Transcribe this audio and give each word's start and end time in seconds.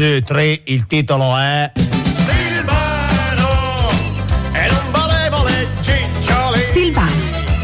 due, 0.00 0.22
tre, 0.22 0.62
il 0.64 0.86
titolo 0.86 1.36
è. 1.36 1.70
Silvano 2.04 3.90
e 4.52 4.70
non 4.70 4.90
valevole 4.90 5.68
ciccioli. 5.82 6.60
Silvano, 6.72 7.10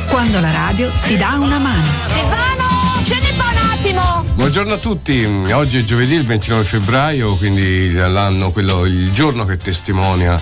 quando 0.09 0.41
la 0.41 0.51
radio 0.51 0.91
ti 1.05 1.17
dà 1.17 1.39
una 1.41 1.59
mano. 1.59 1.87
Silvano, 2.09 3.03
scendi 3.05 3.35
qua 3.35 3.47
un 3.51 3.71
attimo! 3.71 4.25
Buongiorno 4.35 4.75
a 4.75 4.77
tutti, 4.77 5.25
oggi 5.25 5.79
è 5.79 5.83
giovedì 5.83 6.13
il 6.13 6.27
29 6.27 6.65
febbraio, 6.65 7.37
quindi 7.37 7.91
l'anno, 7.93 8.51
quello, 8.51 8.85
il 8.85 9.13
giorno 9.13 9.47
che 9.47 9.57
testimonia 9.57 10.39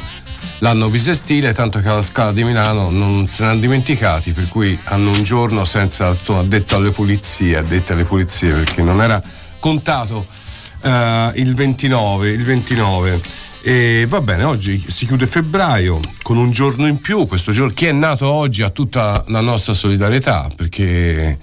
l'anno 0.58 0.88
bisestile, 0.88 1.52
tanto 1.52 1.78
che 1.78 1.88
alla 1.88 2.02
Scala 2.02 2.32
di 2.32 2.42
Milano 2.42 2.90
non 2.90 3.28
se 3.28 3.44
ne 3.44 3.50
hanno 3.50 3.60
dimenticati, 3.60 4.32
per 4.32 4.48
cui 4.48 4.76
hanno 4.86 5.10
un 5.10 5.22
giorno 5.22 5.64
senza, 5.64 6.08
insomma, 6.08 6.42
detto 6.42 6.74
alle 6.74 6.90
pulizie, 6.90 7.58
addette 7.58 7.92
alle 7.92 8.04
pulizie, 8.04 8.52
perché 8.52 8.82
non 8.82 9.00
era 9.00 9.22
contato 9.60 10.42
uh, 10.84 11.32
il 11.34 11.54
29, 11.54 12.30
il 12.30 12.44
29. 12.44 13.20
E 13.62 14.04
va 14.06 14.20
bene, 14.20 14.44
oggi 14.44 14.84
si 14.86 15.06
chiude 15.06 15.26
febbraio 15.26 15.98
con 16.22 16.36
un 16.36 16.50
giorno 16.50 16.86
in 16.86 17.00
più. 17.00 17.26
Questo 17.26 17.52
giorno, 17.52 17.72
chi 17.72 17.86
è 17.86 17.92
nato 17.92 18.30
oggi 18.30 18.62
ha 18.62 18.70
tutta 18.70 19.24
la 19.28 19.40
nostra 19.40 19.72
solidarietà 19.72 20.48
perché 20.54 21.38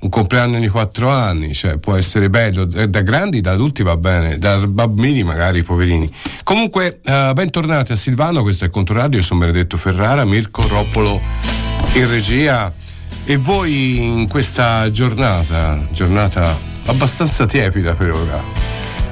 un 0.00 0.08
compleanno 0.08 0.60
di 0.60 0.68
quattro 0.68 1.10
anni, 1.10 1.52
cioè 1.54 1.76
può 1.78 1.96
essere 1.96 2.30
bello, 2.30 2.64
da 2.64 3.00
grandi, 3.02 3.40
da 3.40 3.52
adulti 3.52 3.82
va 3.82 3.96
bene, 3.96 4.38
da 4.38 4.58
bambini 4.66 5.22
magari 5.24 5.62
poverini. 5.62 6.10
Comunque, 6.44 7.00
uh, 7.04 7.32
bentornati 7.34 7.92
a 7.92 7.96
Silvano, 7.96 8.42
questo 8.42 8.64
è 8.64 8.70
Controradio, 8.70 9.18
io 9.18 9.24
sono 9.24 9.40
Benedetto 9.40 9.76
Ferrara, 9.76 10.24
Mirko 10.24 10.66
Roppolo 10.68 11.20
in 11.94 12.08
regia 12.08 12.72
e 13.24 13.36
voi 13.36 14.02
in 14.02 14.28
questa 14.28 14.90
giornata, 14.90 15.86
giornata 15.90 16.56
abbastanza 16.86 17.44
tiepida 17.44 17.94
per 17.94 18.12
ora, 18.12 18.42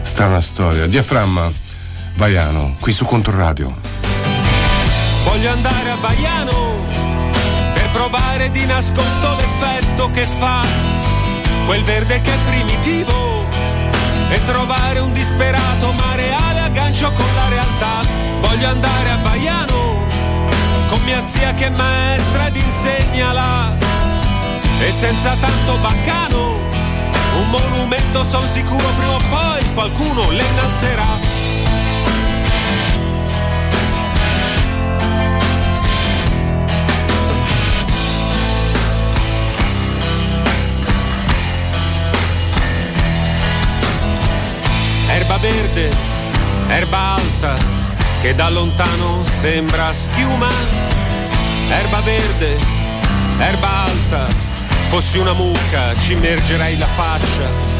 strana 0.06 0.40
storia, 0.40 0.86
diaframma 0.86 1.50
Baiano, 2.14 2.76
qui 2.80 2.92
su 2.92 3.04
Controradio. 3.04 3.76
Voglio 5.24 5.50
andare 5.50 5.90
a 5.90 5.96
Baiano 5.96 6.76
per 7.74 7.90
provare 7.92 8.50
di 8.50 8.64
nascosto 8.64 9.36
l'effetto 9.36 10.10
che 10.12 10.26
fa 10.38 10.64
quel 11.66 11.82
verde 11.82 12.20
che 12.20 12.32
è 12.32 12.38
primitivo 12.46 13.44
e 14.30 14.40
trovare 14.46 15.00
un 15.00 15.12
disperato 15.12 15.92
ma 15.92 16.14
reale 16.14 16.60
aggancio 16.60 17.12
con 17.12 17.26
la 17.34 17.48
realtà. 17.48 18.00
Voglio 18.40 18.68
andare 18.68 19.10
a 19.10 19.16
Baiano 19.16 20.06
con 20.88 21.02
mia 21.04 21.26
zia 21.26 21.52
che 21.52 21.66
è 21.66 21.70
maestra 21.70 22.46
ed 22.46 22.56
insegna 22.56 23.32
là 23.32 23.74
e 24.80 24.90
senza 24.92 25.34
tanto 25.40 25.76
baccano 25.78 26.55
un 27.36 27.50
monumento 27.50 28.24
son 28.24 28.46
sicuro 28.48 28.88
prima 28.96 29.14
o 29.14 29.20
poi 29.30 29.74
qualcuno 29.74 30.30
le 30.30 30.42
innalzerà. 30.42 31.36
erba 45.26 45.38
verde, 45.38 45.90
erba 46.68 47.14
alta, 47.14 47.56
che 48.20 48.34
da 48.34 48.48
lontano 48.48 49.24
sembra 49.24 49.92
schiuma. 49.92 50.48
Erba 51.68 52.00
verde, 52.00 52.58
erba 53.38 53.68
alta, 53.84 54.26
fossi 54.88 55.18
una 55.18 55.32
mucca 55.32 55.94
ci 55.98 56.12
immergerei 56.12 56.78
la 56.78 56.86
faccia. 56.86 57.74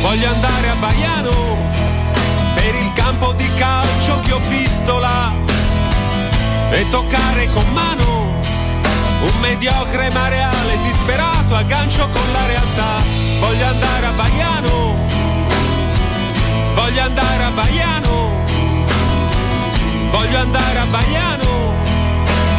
Voglio 0.00 0.28
andare 0.28 0.68
a 0.68 0.74
Baiano 0.76 1.56
per 2.54 2.74
il 2.74 2.92
campo 2.94 3.32
di 3.32 3.48
calcio 3.56 4.20
che 4.20 4.32
ho 4.32 4.40
visto 4.48 4.98
là 4.98 5.53
e 6.70 6.88
toccare 6.90 7.48
con 7.50 7.64
mano 7.72 8.32
un 9.22 9.40
mediocre 9.40 10.10
ma 10.10 10.28
reale 10.28 10.78
disperato 10.82 11.54
aggancio 11.54 12.08
con 12.08 12.32
la 12.32 12.46
realtà. 12.46 13.02
Voglio 13.40 13.66
andare 13.66 14.06
a 14.06 14.12
Baiano, 14.12 14.94
voglio 16.74 17.02
andare 17.02 17.42
a 17.44 17.50
Baiano, 17.50 18.30
voglio 20.10 20.38
andare 20.38 20.78
a 20.78 20.86
Baiano 20.86 21.72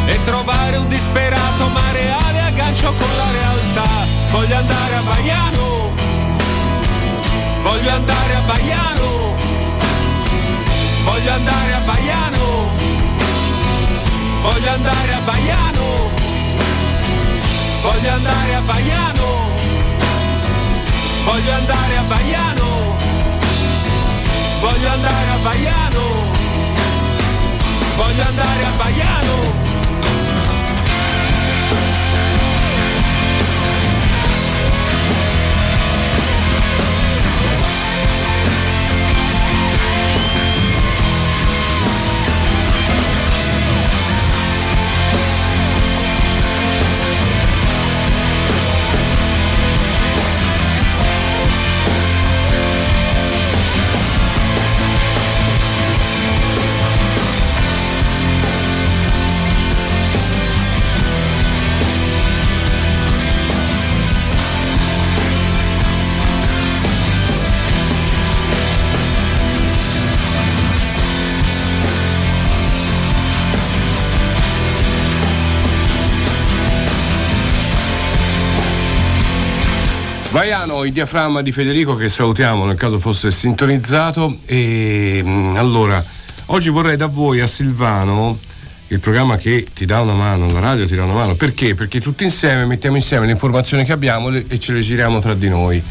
e 0.08 0.24
trovare 0.24 0.78
un 0.78 0.88
disperato 0.88 1.68
ma 1.68 1.92
reale 1.92 2.40
aggancio 2.42 2.94
con 2.94 3.10
la 3.18 3.32
realtà. 3.32 3.90
Voglio 4.32 4.56
andare 4.56 4.96
a 4.96 5.02
Baiano 5.02 5.76
Voglio 7.66 7.90
andare 7.90 8.36
a 8.36 8.42
Baiano, 8.42 9.36
voglio 11.04 11.32
andare 11.32 11.74
a 11.74 11.80
Baiano, 11.80 12.70
voglio 14.46 14.70
andare 14.70 15.14
a 15.14 15.20
Baiano, 15.26 15.88
voglio 17.82 18.12
andare 18.12 18.54
a 18.54 18.62
Baiano, 18.62 19.28
voglio 21.24 21.52
andare 21.52 21.98
a 21.98 22.02
Baiano, 22.04 22.68
voglio 24.60 24.90
andare 24.90 25.30
a 25.30 25.38
Baiano, 25.42 26.04
voglio 27.96 28.24
andare 28.28 28.66
a 28.66 28.72
Baiano. 28.78 29.65
Diaframma 80.96 81.42
di 81.42 81.52
Federico 81.52 81.98
che 81.98 82.08
salutiamo 82.08 82.64
nel 82.64 82.78
caso 82.78 83.00
fosse 83.00 83.30
sintonizzato 83.30 84.38
e 84.46 85.22
mm, 85.22 85.58
allora 85.58 86.02
oggi 86.46 86.70
vorrei 86.70 86.96
da 86.96 87.08
voi 87.08 87.42
a 87.42 87.48
Silvano 87.48 88.40
il 88.88 89.02
programma 89.02 89.36
che 89.36 89.68
ti 89.74 89.86
dà 89.86 90.00
una 90.00 90.14
mano, 90.14 90.50
la 90.50 90.62
radio 90.62 90.88
ti 90.88 90.96
dà 90.96 91.04
una 91.04 91.14
mano, 91.14 91.36
perché? 91.36 91.76
Perché 91.76 92.00
tutti 92.00 92.24
insieme 92.24 92.66
mettiamo 92.66 92.96
insieme 92.96 93.26
le 93.26 93.34
informazioni 93.34 93.84
che 93.84 93.92
abbiamo 93.92 94.30
e 94.30 94.58
ce 94.58 94.72
le 94.72 94.80
giriamo 94.80 95.20
tra 95.20 95.34
di 95.34 95.50
noi. 95.50 95.84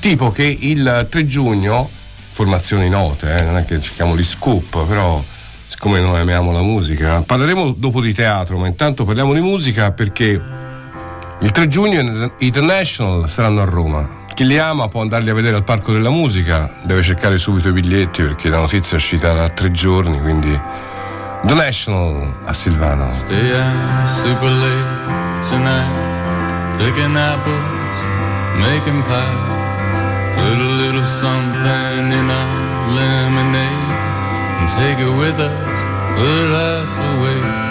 Tipo 0.00 0.32
che 0.32 0.56
il 0.60 1.06
3 1.08 1.26
giugno, 1.26 1.88
formazioni 2.30 2.88
note, 2.88 3.32
eh, 3.32 3.42
non 3.42 3.58
è 3.58 3.64
che 3.64 3.78
cerchiamo 3.80 4.16
gli 4.16 4.24
scoop, 4.24 4.86
però 4.86 5.22
siccome 5.68 6.00
noi 6.00 6.18
amiamo 6.18 6.50
la 6.50 6.62
musica, 6.62 7.20
parleremo 7.20 7.74
dopo 7.76 8.00
di 8.00 8.12
teatro, 8.12 8.58
ma 8.58 8.66
intanto 8.66 9.04
parliamo 9.04 9.34
di 9.34 9.40
musica 9.40 9.92
perché 9.92 10.40
il 11.40 11.50
3 11.52 11.66
giugno 11.68 12.32
i 12.38 12.50
The 12.50 12.60
National 12.60 13.28
saranno 13.28 13.60
a 13.60 13.64
Roma. 13.64 14.26
Chi 14.38 14.44
li 14.44 14.56
ama 14.56 14.86
può 14.86 15.00
andarli 15.00 15.30
a 15.30 15.34
vedere 15.34 15.56
al 15.56 15.64
Parco 15.64 15.90
della 15.90 16.10
Musica, 16.10 16.70
deve 16.84 17.02
cercare 17.02 17.38
subito 17.38 17.70
i 17.70 17.72
biglietti 17.72 18.22
perché 18.22 18.48
la 18.48 18.58
notizia 18.58 18.92
è 18.92 19.00
uscita 19.00 19.32
da 19.32 19.48
tre 19.48 19.72
giorni, 19.72 20.20
quindi 20.20 20.56
The 21.42 21.54
National 21.54 22.34
a 22.44 22.52
Silvano. 22.52 23.10
Stay 23.10 23.50
out 23.50 24.06
super 24.06 24.48
late 24.48 25.40
tonight, 25.40 26.76
picking 26.76 27.16
apples, 27.16 27.98
making 28.60 29.02
pie. 29.02 30.36
Put 30.36 30.56
a 30.56 30.70
little 30.84 31.04
something 31.04 32.12
in 32.12 32.30
our 32.30 32.92
lemonade 32.94 33.90
and 34.60 34.68
take 34.68 35.00
it 35.00 35.16
with 35.16 35.36
us. 35.40 35.84
We're 36.16 36.48
half 36.54 37.16
away 37.16 37.67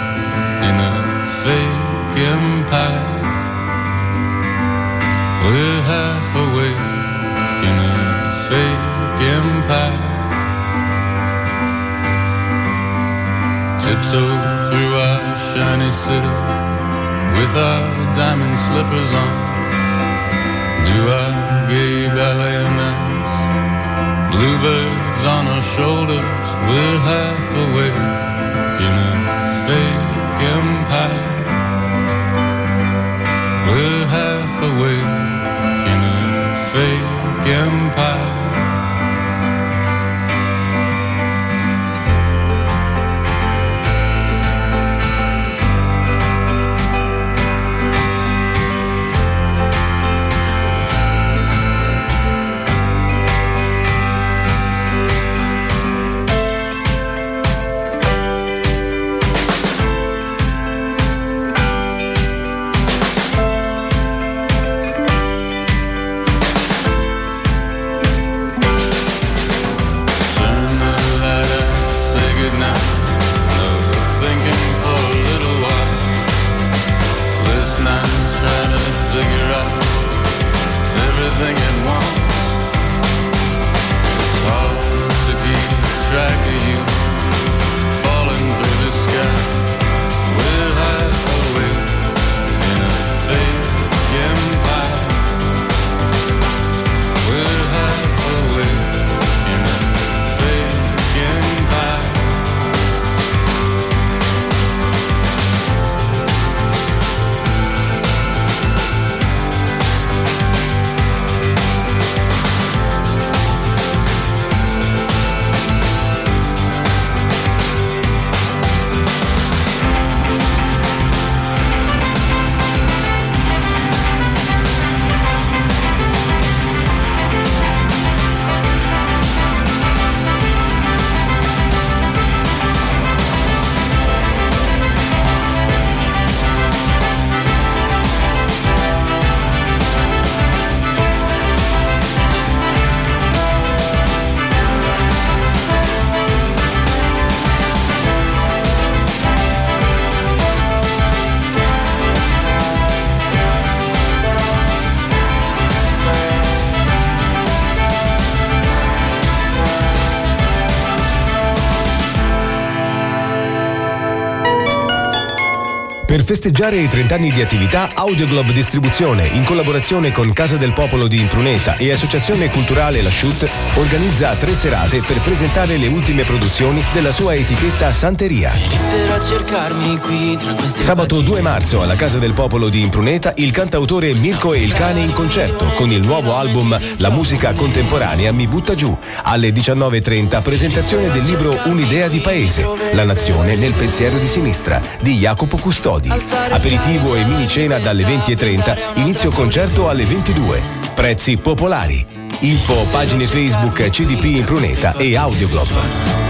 festeggiare 166.38 166.76
i 166.76 166.86
30 166.86 167.14
anni 167.16 167.32
di 167.32 167.42
attività, 167.42 167.90
Audioglob 167.94 168.52
Distribuzione, 168.52 169.26
in 169.26 169.42
collaborazione 169.42 170.12
con 170.12 170.32
Casa 170.32 170.56
del 170.56 170.72
Popolo 170.72 171.08
di 171.08 171.18
Impruneta 171.18 171.76
e 171.76 171.90
Associazione 171.90 172.48
Culturale 172.48 173.02
La 173.02 173.10
Chute, 173.10 173.48
organizza 173.74 174.32
tre 174.34 174.54
serate 174.54 175.02
per 175.02 175.20
presentare 175.20 175.76
le 175.76 175.88
ultime 175.88 176.22
produzioni 176.22 176.80
della 176.92 177.10
sua 177.10 177.34
etichetta 177.34 177.90
Santeria. 177.90 178.52
A 178.52 179.20
cercarmi 179.20 179.98
qui 179.98 180.36
tra 180.36 180.52
queste 180.52 180.82
Sabato 180.82 181.22
2 181.22 181.40
marzo 181.40 181.82
alla 181.82 181.96
Casa 181.96 182.18
del 182.18 182.34
Popolo 182.34 182.68
di 182.68 182.82
Impruneta 182.82 183.32
il 183.34 183.50
cantautore 183.50 184.14
Mirko 184.14 184.52
e 184.54 184.62
il 184.62 184.72
cane 184.72 185.00
in 185.00 185.12
concerto 185.12 185.64
con 185.74 185.90
il 185.90 186.02
nuovo 186.02 186.36
album 186.36 186.78
La 186.98 187.10
musica 187.10 187.52
contemporanea 187.52 188.30
mi 188.30 188.46
butta 188.46 188.76
giù. 188.76 188.96
Alle 189.24 189.50
19.30 189.50 190.40
presentazione 190.42 191.10
del 191.10 191.24
libro 191.24 191.58
Un'idea 191.64 192.06
di 192.06 192.20
paese, 192.20 192.64
la 192.92 193.04
nazione 193.04 193.56
nel 193.56 193.72
pensiero 193.72 194.18
di 194.18 194.26
sinistra 194.26 194.80
di 195.00 195.16
Jacopo 195.16 195.56
Custodi. 195.56 196.26
Aperitivo 196.30 197.14
e 197.14 197.24
mini 197.24 197.48
cena 197.48 197.78
dalle 197.78 198.04
20.30, 198.04 198.98
inizio 198.98 199.30
concerto 199.30 199.88
alle 199.88 200.04
22. 200.04 200.60
Prezzi 200.94 201.38
popolari. 201.38 202.06
Info 202.40 202.74
pagine 202.90 203.24
Facebook 203.24 203.88
CDP 203.88 204.24
Impruneta 204.24 204.94
e 204.96 205.16
Audioglob. 205.16 206.27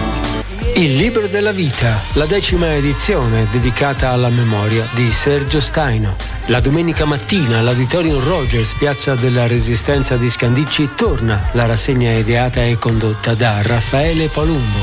Il 0.79 0.95
libro 0.95 1.27
della 1.27 1.51
vita, 1.51 2.01
la 2.13 2.25
decima 2.25 2.73
edizione 2.73 3.49
dedicata 3.51 4.11
alla 4.11 4.29
memoria 4.29 4.87
di 4.95 5.13
Sergio 5.13 5.61
Staino. 5.61 6.15
La 6.47 6.61
domenica 6.61 7.05
mattina 7.05 7.59
all'Auditorium 7.59 8.23
Rogers, 8.23 8.75
piazza 8.75 9.17
della 9.17 9.49
Resistenza 9.49 10.17
di 10.17 10.31
Scandicci, 10.31 10.91
torna 10.95 11.49
la 11.55 11.67
rassegna 11.67 12.13
ideata 12.13 12.63
e 12.65 12.79
condotta 12.79 13.35
da 13.35 13.61
Raffaele 13.61 14.29
Palumbo. 14.29 14.79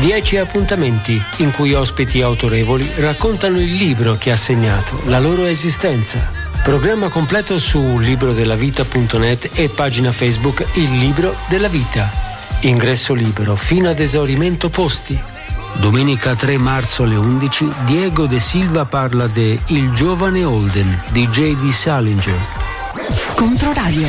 Dieci 0.00 0.36
appuntamenti 0.36 1.18
in 1.38 1.50
cui 1.52 1.72
ospiti 1.72 2.20
autorevoli 2.20 2.86
raccontano 2.96 3.58
il 3.58 3.72
libro 3.72 4.18
che 4.18 4.30
ha 4.30 4.36
segnato 4.36 5.00
la 5.06 5.18
loro 5.18 5.46
esistenza. 5.46 6.30
Programma 6.62 7.08
completo 7.08 7.58
su 7.58 7.98
librodellavita.net 7.98 9.48
e 9.54 9.70
pagina 9.70 10.12
Facebook 10.12 10.66
Il 10.74 10.98
Libro 10.98 11.34
della 11.48 11.68
Vita. 11.68 12.06
Ingresso 12.60 13.14
libero 13.14 13.56
fino 13.56 13.88
ad 13.88 13.98
esaurimento 13.98 14.68
posti. 14.68 15.36
Domenica 15.74 16.34
3 16.34 16.58
marzo 16.58 17.04
alle 17.04 17.16
11 17.16 17.72
Diego 17.84 18.26
De 18.26 18.40
Silva 18.40 18.84
parla 18.84 19.26
de 19.26 19.58
Il 19.66 19.92
giovane 19.92 20.44
Holden 20.44 21.02
di 21.12 21.26
J.D. 21.28 21.70
Salinger. 21.70 22.38
Controradio. 23.34 24.08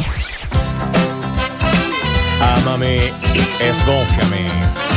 Amami 2.39 3.11
e 3.59 3.73
sgonfiami. 3.73 4.88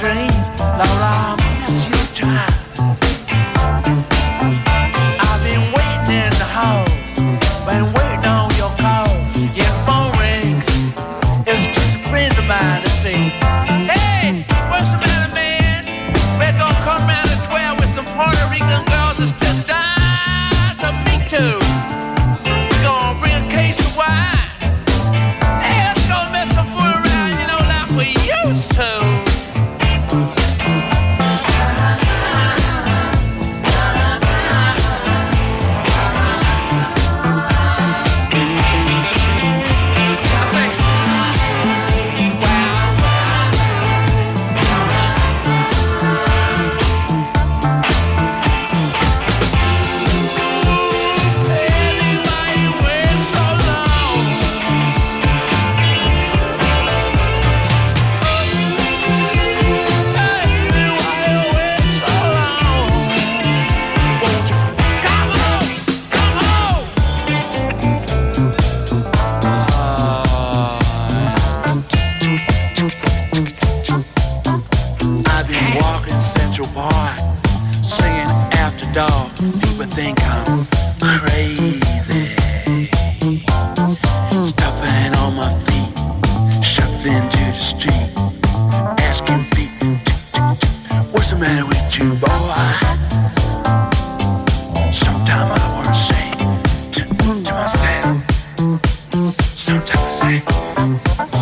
dream. 0.00 0.27
Sometimes 99.40 100.22
I 100.22 101.37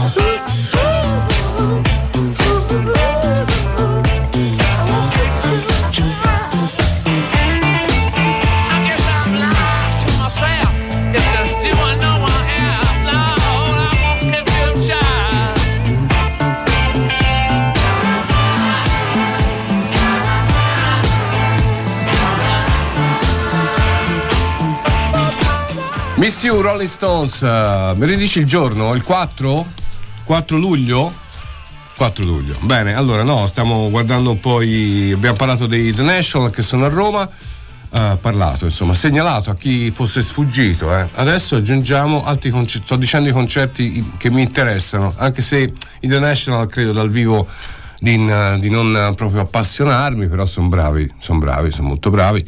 Miss 26.37 26.45
You 26.45 26.61
Rolling 26.61 26.87
Stones, 26.87 27.43
eh, 27.43 27.95
me 27.97 28.05
ne 28.05 28.15
dici 28.15 28.41
il 28.41 28.45
giorno? 28.45 28.93
Il 28.95 29.03
4? 29.03 29.67
4 30.25 30.59
luglio? 30.59 31.11
4 31.97 32.25
luglio. 32.27 32.59
Bene, 32.61 32.93
allora 32.93 33.23
no, 33.23 33.47
stiamo 33.47 33.89
guardando 33.89 34.33
un 34.33 34.39
po' 34.39 34.61
i... 34.61 35.13
abbiamo 35.15 35.35
parlato 35.35 35.67
dei 35.67 35.95
The 35.95 36.03
National 36.03 36.51
che 36.51 36.61
sono 36.61 36.85
a 36.85 36.89
Roma. 36.89 37.27
eh, 37.91 38.19
parlato, 38.21 38.67
insomma, 38.67 38.95
segnalato 38.95 39.49
a 39.49 39.55
chi 39.55 39.91
fosse 39.93 40.21
sfuggito. 40.21 40.95
eh. 40.95 41.09
Adesso 41.15 41.57
aggiungiamo 41.57 42.27
altri 42.27 42.51
concerti, 42.51 42.85
sto 42.85 42.97
dicendo 42.97 43.31
i 43.31 43.33
concerti 43.33 44.13
che 44.19 44.29
mi 44.29 44.43
interessano, 44.43 45.15
anche 45.17 45.41
se 45.41 45.73
i 46.01 46.07
The 46.07 46.19
National 46.19 46.67
credo 46.67 46.93
dal 46.93 47.09
vivo 47.09 47.47
di, 47.99 48.15
di 48.59 48.69
non 48.69 49.15
proprio 49.17 49.41
appassionarmi, 49.41 50.29
però 50.29 50.45
sono 50.45 50.69
bravi, 50.69 51.11
sono 51.19 51.39
bravi, 51.39 51.71
sono 51.71 51.89
molto 51.89 52.11
bravi. 52.11 52.47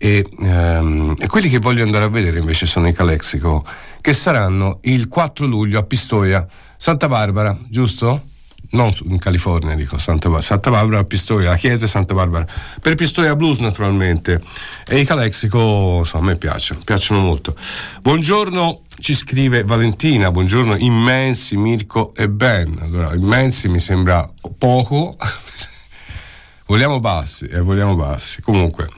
E, 0.00 0.28
ehm, 0.40 1.16
e 1.18 1.26
quelli 1.26 1.48
che 1.48 1.58
voglio 1.58 1.82
andare 1.82 2.04
a 2.04 2.08
vedere 2.08 2.38
invece 2.38 2.66
sono 2.66 2.86
i 2.86 2.92
Calexico, 2.92 3.66
che 4.00 4.14
saranno 4.14 4.78
il 4.82 5.08
4 5.08 5.44
luglio 5.44 5.80
a 5.80 5.82
Pistoia, 5.82 6.46
Santa 6.76 7.08
Barbara, 7.08 7.58
giusto? 7.68 8.22
Non 8.70 8.92
in 9.04 9.18
California, 9.18 9.74
dico 9.74 9.96
Santa, 9.96 10.28
Bar- 10.28 10.44
Santa 10.44 10.70
Barbara, 10.70 11.02
Pistoia, 11.02 11.50
la 11.50 11.56
chiesa 11.56 11.86
è 11.86 11.88
Santa 11.88 12.12
Barbara. 12.12 12.46
Per 12.80 12.94
Pistoia 12.94 13.34
Blues, 13.34 13.58
naturalmente. 13.60 14.42
E 14.86 15.00
i 15.00 15.04
Calexico, 15.04 15.98
insomma, 16.00 16.24
a 16.24 16.26
me 16.26 16.36
piacciono, 16.36 16.80
piacciono 16.84 17.20
molto. 17.20 17.56
Buongiorno, 18.02 18.82
ci 18.98 19.14
scrive 19.14 19.64
Valentina, 19.64 20.30
buongiorno 20.30 20.76
immensi 20.76 21.56
Mirko 21.56 22.12
e 22.14 22.28
Ben. 22.28 22.76
Allora, 22.82 23.14
immensi 23.14 23.68
mi 23.68 23.80
sembra 23.80 24.30
poco. 24.58 25.16
vogliamo 26.66 27.00
bassi, 27.00 27.46
eh, 27.46 27.60
vogliamo 27.60 27.96
bassi. 27.96 28.42
Comunque, 28.42 28.90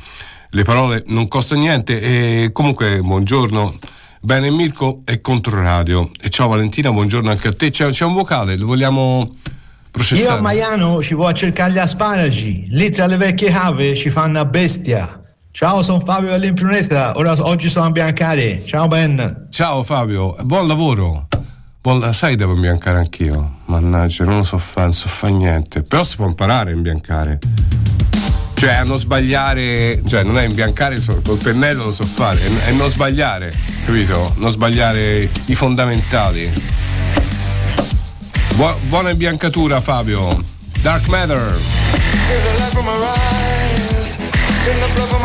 le 0.50 0.64
parole 0.64 1.04
non 1.08 1.28
costano 1.28 1.60
niente 1.60 2.00
e 2.00 2.50
comunque 2.52 3.00
buongiorno. 3.00 3.74
Bene 4.22 4.50
Mirko 4.50 5.02
è 5.04 5.20
Controradio 5.20 6.10
e 6.20 6.28
ciao 6.28 6.48
Valentina, 6.48 6.90
buongiorno 6.92 7.30
anche 7.30 7.48
a 7.48 7.54
te. 7.54 7.70
C'è, 7.70 7.88
c'è 7.90 8.04
un 8.04 8.14
vocale, 8.14 8.56
lo 8.56 8.66
vogliamo 8.66 9.30
processare? 9.90 10.32
Io 10.32 10.38
a 10.38 10.40
Maiano 10.40 11.02
ci 11.02 11.14
vado 11.14 11.28
a 11.28 11.32
cercare 11.32 11.72
gli 11.72 11.78
asparagi, 11.78 12.66
lì 12.70 12.90
tra 12.90 13.06
le 13.06 13.16
vecchie 13.16 13.50
cave 13.50 13.94
ci 13.94 14.10
fanno 14.10 14.40
a 14.40 14.44
bestia. 14.44 15.22
Ciao, 15.52 15.82
sono 15.82 16.00
Fabio 16.00 16.30
dell'Impruneta, 16.30 17.12
ora 17.16 17.34
oggi 17.44 17.68
sono 17.68 17.86
a 17.86 17.90
Biancare. 17.90 18.62
Ciao 18.64 18.86
Ben. 18.88 19.46
Ciao 19.50 19.82
Fabio, 19.82 20.36
buon 20.42 20.66
lavoro. 20.66 21.26
Buon- 21.80 22.12
sai 22.12 22.36
devo 22.36 22.54
imbiancare 22.54 22.98
anch'io. 22.98 23.60
Mannaggia, 23.66 24.24
non 24.24 24.38
lo 24.38 24.44
so 24.44 24.58
fare, 24.58 24.86
non 24.86 24.94
so 24.94 25.08
fare 25.08 25.32
niente. 25.32 25.82
Però 25.82 26.04
si 26.04 26.16
può 26.16 26.26
imparare 26.26 26.72
a 26.72 26.74
imbiancare. 26.74 27.38
Cioè 28.60 28.74
a 28.74 28.84
non 28.84 28.98
sbagliare, 28.98 30.02
cioè 30.06 30.22
non 30.22 30.36
è 30.36 30.44
imbiancare 30.44 30.98
col 31.24 31.38
pennello 31.38 31.84
lo 31.84 31.92
so 31.92 32.04
fare, 32.04 32.38
è, 32.66 32.72
non 32.72 32.90
sbagliare, 32.90 33.54
capito? 33.86 34.34
Non 34.36 34.50
sbagliare 34.50 35.30
i 35.46 35.54
fondamentali. 35.54 36.52
Buo- 38.56 38.78
buona 38.86 39.08
imbiancatura 39.08 39.80
Fabio. 39.80 40.44
Dark 40.82 41.06
Matter. 41.06 41.58
My 42.84 42.92
eyes, 42.92 44.16
in 44.68 44.78
the 44.78 44.88
blood 44.94 45.08
from 45.08 45.22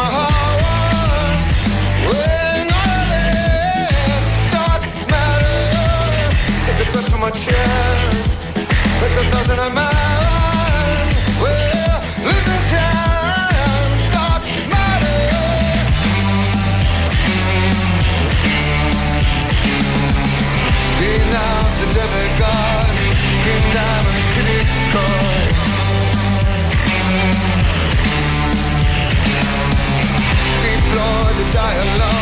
dialogue, 31.55 32.14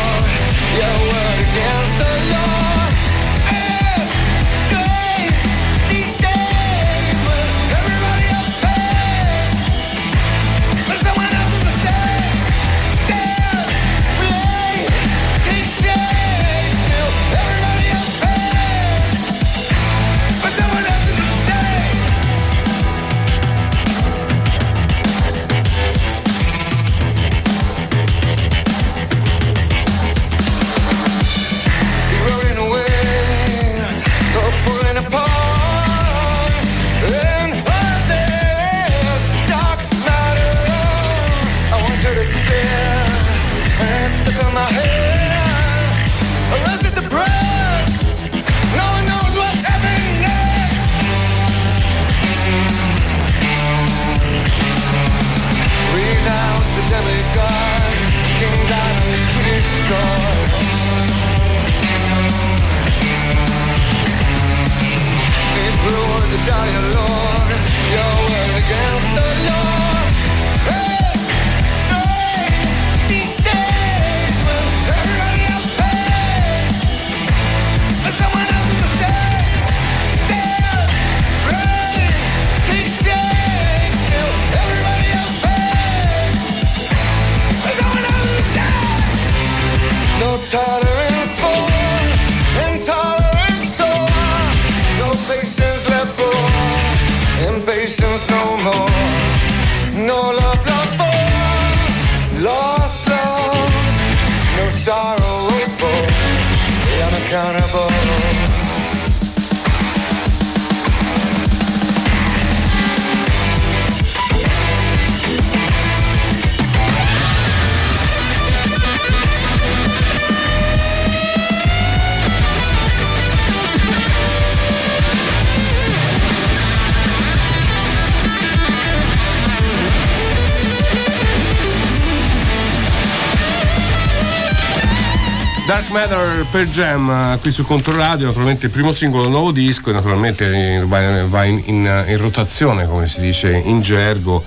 Per 136.54 136.68
Jam 136.68 137.10
eh, 137.10 137.38
qui 137.40 137.50
su 137.50 137.64
Controradio, 137.64 138.26
naturalmente 138.26 138.66
il 138.66 138.70
primo 138.70 138.92
singolo 138.92 139.24
del 139.24 139.32
nuovo 139.32 139.50
disco 139.50 139.90
e 139.90 139.92
naturalmente 139.92 140.84
va, 140.86 141.26
va 141.26 141.42
in, 141.42 141.60
in- 141.64 142.04
in 142.06 142.16
rotazione 142.16 142.86
come 142.86 143.08
si 143.08 143.20
dice 143.20 143.50
in 143.56 143.80
gergo. 143.80 144.40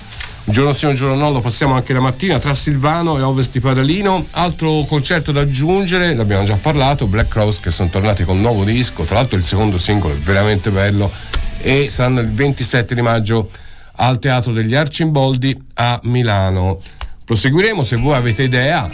Giorno 0.45 0.71
sì, 0.71 0.85
un 0.85 0.95
giorno 0.95 1.15
no, 1.15 1.31
lo 1.31 1.41
passiamo 1.41 1.73
anche 1.73 1.91
la 1.91 1.99
mattina 1.99 2.37
tra 2.37 2.53
Silvano 2.53 3.17
e 3.17 3.21
Ovest 3.23 3.51
di 3.51 3.59
Padalino. 3.59 4.25
Altro 4.31 4.85
concerto 4.87 5.33
da 5.33 5.41
aggiungere, 5.41 6.15
l'abbiamo 6.15 6.45
già 6.45 6.55
parlato, 6.55 7.07
Black 7.07 7.33
Rose 7.35 7.59
che 7.61 7.71
sono 7.71 7.89
tornati 7.89 8.23
con 8.23 8.37
un 8.37 8.41
nuovo 8.41 8.63
disco, 8.63 9.03
tra 9.03 9.15
l'altro 9.15 9.35
il 9.35 9.43
secondo 9.43 9.77
singolo 9.77 10.13
è 10.13 10.17
veramente 10.17 10.69
bello 10.69 11.11
e 11.57 11.89
saranno 11.89 12.21
il 12.21 12.29
27 12.29 12.95
di 12.95 13.01
maggio 13.01 13.51
al 13.95 14.17
Teatro 14.19 14.53
degli 14.53 14.75
Arcimboldi 14.75 15.61
a 15.73 15.99
Milano. 16.03 16.79
Proseguiremo 17.25 17.83
se 17.83 17.97
voi 17.97 18.15
avete 18.15 18.43
idea, 18.43 18.89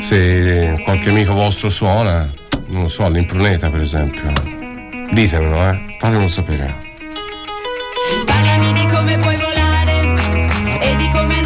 se 0.00 0.80
qualche 0.84 1.10
amico 1.10 1.32
vostro 1.32 1.70
suona, 1.70 2.28
non 2.66 2.82
lo 2.82 2.88
so, 2.88 3.04
all'impruneta 3.04 3.70
per 3.70 3.80
esempio, 3.80 4.32
ditemelo, 5.12 5.70
eh, 5.70 5.96
fatemelo 5.98 6.28
sapere. 6.28 6.74
Parlami 8.26 8.72
di 8.72 8.86
come 8.86 9.18
puoi 9.18 9.36
volare 9.36 10.00
e 10.80 10.96
di 10.96 11.08
come 11.10 11.43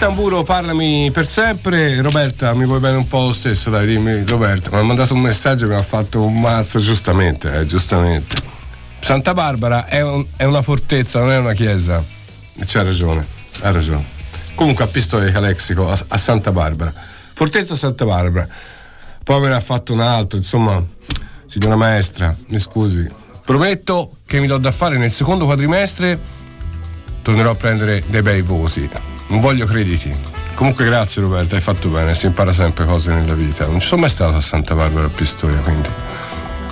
tamburo, 0.00 0.42
parlami 0.44 1.10
per 1.12 1.26
sempre. 1.26 2.00
Roberta, 2.00 2.54
mi 2.54 2.64
vuoi 2.64 2.80
bene 2.80 2.96
un 2.96 3.06
po' 3.06 3.26
lo 3.26 3.32
stesso? 3.32 3.68
Dai, 3.68 3.86
dimmi, 3.86 4.24
Roberta. 4.24 4.70
Mi 4.70 4.78
ha 4.78 4.82
mandato 4.82 5.12
un 5.12 5.20
messaggio 5.20 5.66
che 5.66 5.74
mi 5.74 5.78
ha 5.78 5.82
fatto 5.82 6.22
un 6.24 6.40
mazzo, 6.40 6.80
giustamente, 6.80 7.54
eh, 7.54 7.66
giustamente. 7.66 8.34
Santa 9.00 9.34
Barbara 9.34 9.84
è, 9.84 10.00
un- 10.00 10.24
è 10.36 10.44
una 10.44 10.62
fortezza, 10.62 11.18
non 11.20 11.30
è 11.32 11.36
una 11.36 11.52
chiesa. 11.52 12.02
C'ha 12.64 12.82
ragione, 12.82 13.26
ha 13.60 13.70
ragione. 13.70 14.02
Comunque 14.54 14.84
a 14.84 14.86
Pistoia 14.86 15.30
Calexico, 15.30 15.90
a, 15.90 15.98
a 16.08 16.16
Santa 16.16 16.50
Barbara. 16.50 16.92
Fortezza 17.34 17.76
Santa 17.76 18.06
Barbara. 18.06 18.48
Poi 19.22 19.38
me 19.40 19.48
ne 19.48 19.54
ha 19.54 19.60
fatto 19.60 19.92
un 19.92 20.00
altro, 20.00 20.38
insomma, 20.38 20.82
signora 21.44 21.76
maestra, 21.76 22.34
mi 22.46 22.58
scusi. 22.58 23.06
Prometto 23.44 24.12
che 24.26 24.40
mi 24.40 24.46
do 24.46 24.56
da 24.56 24.72
fare 24.72 24.96
nel 24.96 25.12
secondo 25.12 25.44
quadrimestre 25.44 26.18
tornerò 27.22 27.50
a 27.50 27.54
prendere 27.54 28.02
dei 28.06 28.22
bei 28.22 28.42
voti. 28.42 28.88
Non 29.28 29.40
voglio 29.40 29.66
crediti. 29.66 30.14
Comunque 30.54 30.84
grazie 30.84 31.22
Roberta, 31.22 31.56
hai 31.56 31.62
fatto 31.62 31.88
bene, 31.88 32.14
si 32.14 32.26
impara 32.26 32.52
sempre 32.52 32.84
cose 32.84 33.12
nella 33.12 33.34
vita. 33.34 33.66
Non 33.66 33.80
ci 33.80 33.86
sono 33.86 34.02
mai 34.02 34.10
stato 34.10 34.36
a 34.36 34.40
Santa 34.40 34.74
Barbara 34.74 35.06
a 35.06 35.08
Pistoia, 35.08 35.58
quindi 35.58 35.88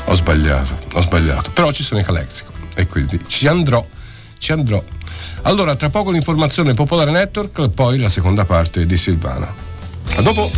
ho 0.04 0.14
sbagliato, 0.14 0.78
ho 0.92 1.00
sbagliato. 1.00 1.50
Però 1.50 1.72
ci 1.72 1.82
sono 1.82 2.00
i 2.00 2.04
Calexico 2.04 2.52
e 2.74 2.86
quindi 2.86 3.20
ci 3.26 3.46
andrò, 3.46 3.84
ci 4.38 4.52
andrò. 4.52 4.82
Allora, 5.42 5.76
tra 5.76 5.88
poco 5.88 6.10
l'informazione 6.10 6.74
Popolare 6.74 7.10
Network 7.10 7.68
poi 7.70 7.98
la 7.98 8.08
seconda 8.08 8.44
parte 8.44 8.84
di 8.84 8.96
Silvana. 8.96 9.52
A 10.16 10.20
dopo! 10.20 10.50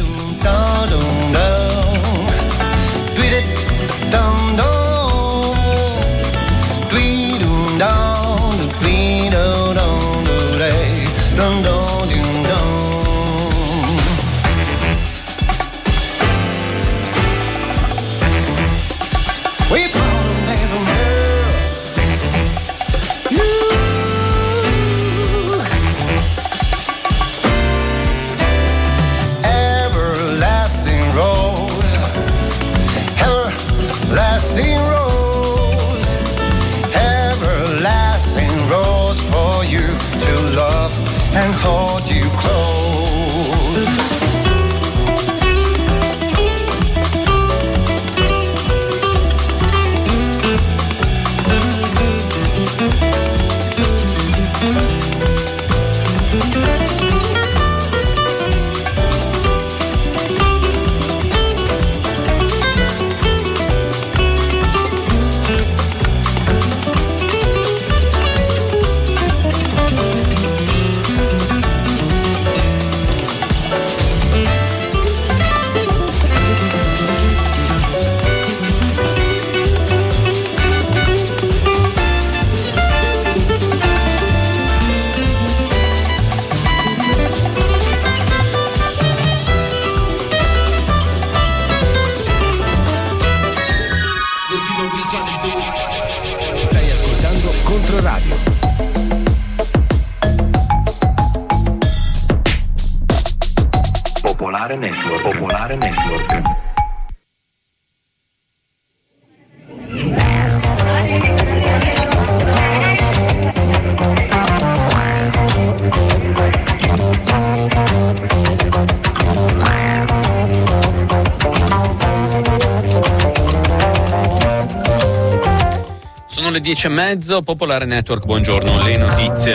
Le 126.61 126.66
dieci 126.66 126.87
e 126.87 126.90
mezzo, 126.90 127.40
Popolare 127.42 127.87
Network, 127.87 128.27
buongiorno, 128.27 128.83
le 128.83 128.96
notizie. 128.99 129.55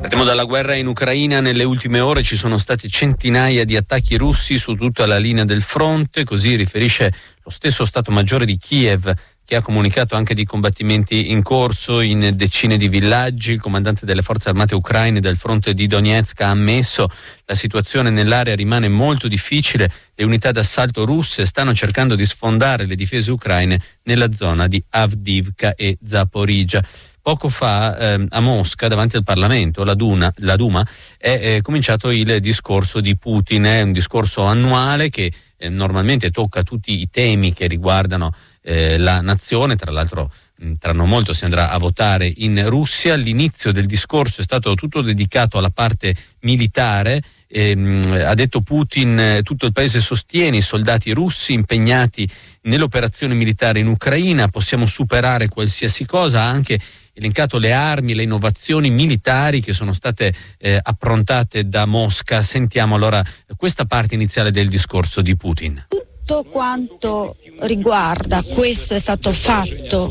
Partiamo 0.00 0.22
dalla 0.22 0.44
guerra 0.44 0.74
in 0.74 0.86
Ucraina, 0.86 1.40
nelle 1.40 1.64
ultime 1.64 1.98
ore 1.98 2.22
ci 2.22 2.36
sono 2.36 2.58
stati 2.58 2.88
centinaia 2.88 3.64
di 3.64 3.76
attacchi 3.76 4.16
russi 4.16 4.56
su 4.56 4.76
tutta 4.76 5.04
la 5.04 5.18
linea 5.18 5.44
del 5.44 5.62
fronte, 5.62 6.22
così 6.22 6.54
riferisce 6.54 7.12
lo 7.42 7.50
stesso 7.50 7.84
Stato 7.84 8.12
Maggiore 8.12 8.46
di 8.46 8.56
Kiev 8.56 9.12
che 9.46 9.54
ha 9.54 9.62
comunicato 9.62 10.16
anche 10.16 10.34
di 10.34 10.44
combattimenti 10.44 11.30
in 11.30 11.40
corso 11.40 12.00
in 12.00 12.32
decine 12.34 12.76
di 12.76 12.88
villaggi. 12.88 13.52
Il 13.52 13.60
comandante 13.60 14.04
delle 14.04 14.20
forze 14.20 14.48
armate 14.48 14.74
ucraine 14.74 15.20
del 15.20 15.36
fronte 15.36 15.72
di 15.72 15.86
Donetsk 15.86 16.40
ha 16.40 16.50
ammesso 16.50 17.08
la 17.44 17.54
situazione 17.54 18.10
nell'area 18.10 18.56
rimane 18.56 18.88
molto 18.88 19.28
difficile. 19.28 19.88
Le 20.16 20.24
unità 20.24 20.50
d'assalto 20.50 21.04
russe 21.04 21.46
stanno 21.46 21.72
cercando 21.72 22.16
di 22.16 22.26
sfondare 22.26 22.86
le 22.86 22.96
difese 22.96 23.30
ucraine 23.30 23.80
nella 24.02 24.32
zona 24.32 24.66
di 24.66 24.82
Avdivka 24.90 25.76
e 25.76 25.96
Zaporizhia. 26.04 26.84
Poco 27.22 27.48
fa 27.48 27.96
ehm, 27.96 28.26
a 28.30 28.40
Mosca, 28.40 28.88
davanti 28.88 29.14
al 29.16 29.24
Parlamento, 29.24 29.84
la, 29.84 29.94
Duna, 29.94 30.32
la 30.38 30.56
Duma, 30.56 30.86
è 31.18 31.56
eh, 31.56 31.60
cominciato 31.62 32.10
il 32.10 32.40
discorso 32.40 33.00
di 33.00 33.16
Putin, 33.16 33.64
è 33.64 33.82
un 33.82 33.92
discorso 33.92 34.42
annuale 34.42 35.08
che 35.08 35.32
eh, 35.56 35.68
normalmente 35.68 36.30
tocca 36.30 36.62
tutti 36.62 37.00
i 37.00 37.08
temi 37.10 37.52
che 37.52 37.66
riguardano 37.66 38.32
eh, 38.66 38.98
la 38.98 39.20
nazione, 39.20 39.76
tra 39.76 39.92
l'altro 39.92 40.30
tra 40.78 40.92
non 40.92 41.08
molto 41.08 41.34
si 41.34 41.44
andrà 41.44 41.70
a 41.70 41.78
votare 41.78 42.32
in 42.38 42.68
Russia. 42.68 43.14
L'inizio 43.14 43.72
del 43.72 43.86
discorso 43.86 44.40
è 44.40 44.44
stato 44.44 44.74
tutto 44.74 45.02
dedicato 45.02 45.58
alla 45.58 45.70
parte 45.70 46.14
militare. 46.40 47.22
Ehm, 47.46 48.22
ha 48.26 48.34
detto 48.34 48.62
Putin, 48.62 49.18
eh, 49.18 49.42
tutto 49.42 49.66
il 49.66 49.72
paese 49.72 50.00
sostiene 50.00 50.56
i 50.56 50.62
soldati 50.62 51.12
russi 51.12 51.52
impegnati 51.52 52.28
nell'operazione 52.62 53.34
militare 53.34 53.78
in 53.78 53.86
Ucraina, 53.86 54.48
possiamo 54.48 54.86
superare 54.86 55.48
qualsiasi 55.48 56.04
cosa, 56.04 56.42
ha 56.42 56.48
anche 56.48 56.80
elencato 57.12 57.58
le 57.58 57.72
armi, 57.72 58.14
le 58.14 58.24
innovazioni 58.24 58.90
militari 58.90 59.60
che 59.60 59.72
sono 59.72 59.92
state 59.92 60.34
eh, 60.58 60.80
approntate 60.82 61.68
da 61.68 61.86
Mosca. 61.86 62.42
Sentiamo 62.42 62.96
allora 62.96 63.24
questa 63.56 63.84
parte 63.84 64.16
iniziale 64.16 64.50
del 64.50 64.68
discorso 64.68 65.22
di 65.22 65.36
Putin. 65.36 65.84
Tutto 66.26 66.42
quanto 66.50 67.36
riguarda 67.60 68.42
questo 68.42 68.94
è 68.94 68.98
stato 68.98 69.30
fatto 69.30 70.10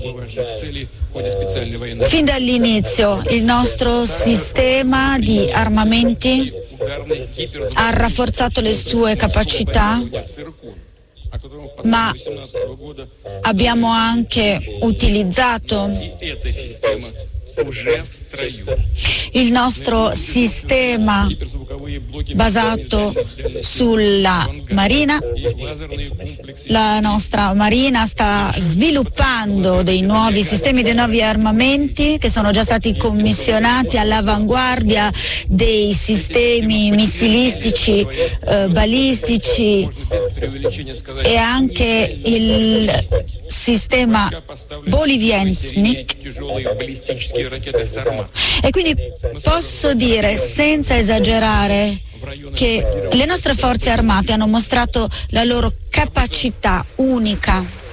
fin 2.06 2.24
dall'inizio. 2.24 3.22
Il 3.28 3.44
nostro 3.44 4.06
sistema 4.06 5.20
di 5.20 5.52
armamenti 5.52 6.54
ha 7.74 7.90
rafforzato 7.90 8.62
le 8.62 8.74
sue 8.74 9.18
capacità, 9.18 10.02
ma 11.84 12.14
abbiamo 13.42 13.90
anche 13.90 14.78
utilizzato 14.84 15.90
il 19.32 19.52
nostro 19.52 20.14
sistema 20.14 21.28
basato 22.34 23.14
sulla 23.60 24.50
marina. 24.72 25.20
La 26.68 27.00
nostra 27.00 27.54
marina 27.54 28.06
sta 28.06 28.52
sviluppando 28.56 29.84
dei 29.84 30.02
nuovi 30.02 30.44
sistemi, 30.44 30.84
dei 30.84 30.94
nuovi 30.94 31.22
armamenti 31.22 32.18
che 32.18 32.30
sono 32.30 32.52
già 32.52 32.64
stati 32.64 32.96
commissionati 32.98 33.98
all'avanguardia 33.98 35.12
dei 35.48 35.94
sistemi 35.94 36.92
missilistici, 36.92 38.06
eh, 38.48 38.68
balistici 38.70 39.88
e 41.24 41.36
anche 41.38 42.20
il 42.24 42.92
sistema 43.48 44.30
Boliviansnik 44.88 46.16
e 48.62 48.70
quindi 48.72 48.96
posso 49.42 49.94
dire 49.94 50.38
senza 50.38 50.98
esagerare 50.98 52.00
che 52.54 53.10
le 53.12 53.26
nostre 53.26 53.54
forze 53.54 53.90
armate 53.90 54.34
hanno 54.34 54.48
mostrato 54.48 55.10
la 55.30 55.44
loro 55.44 55.72
capacità 55.90 56.86
unica. 56.96 57.84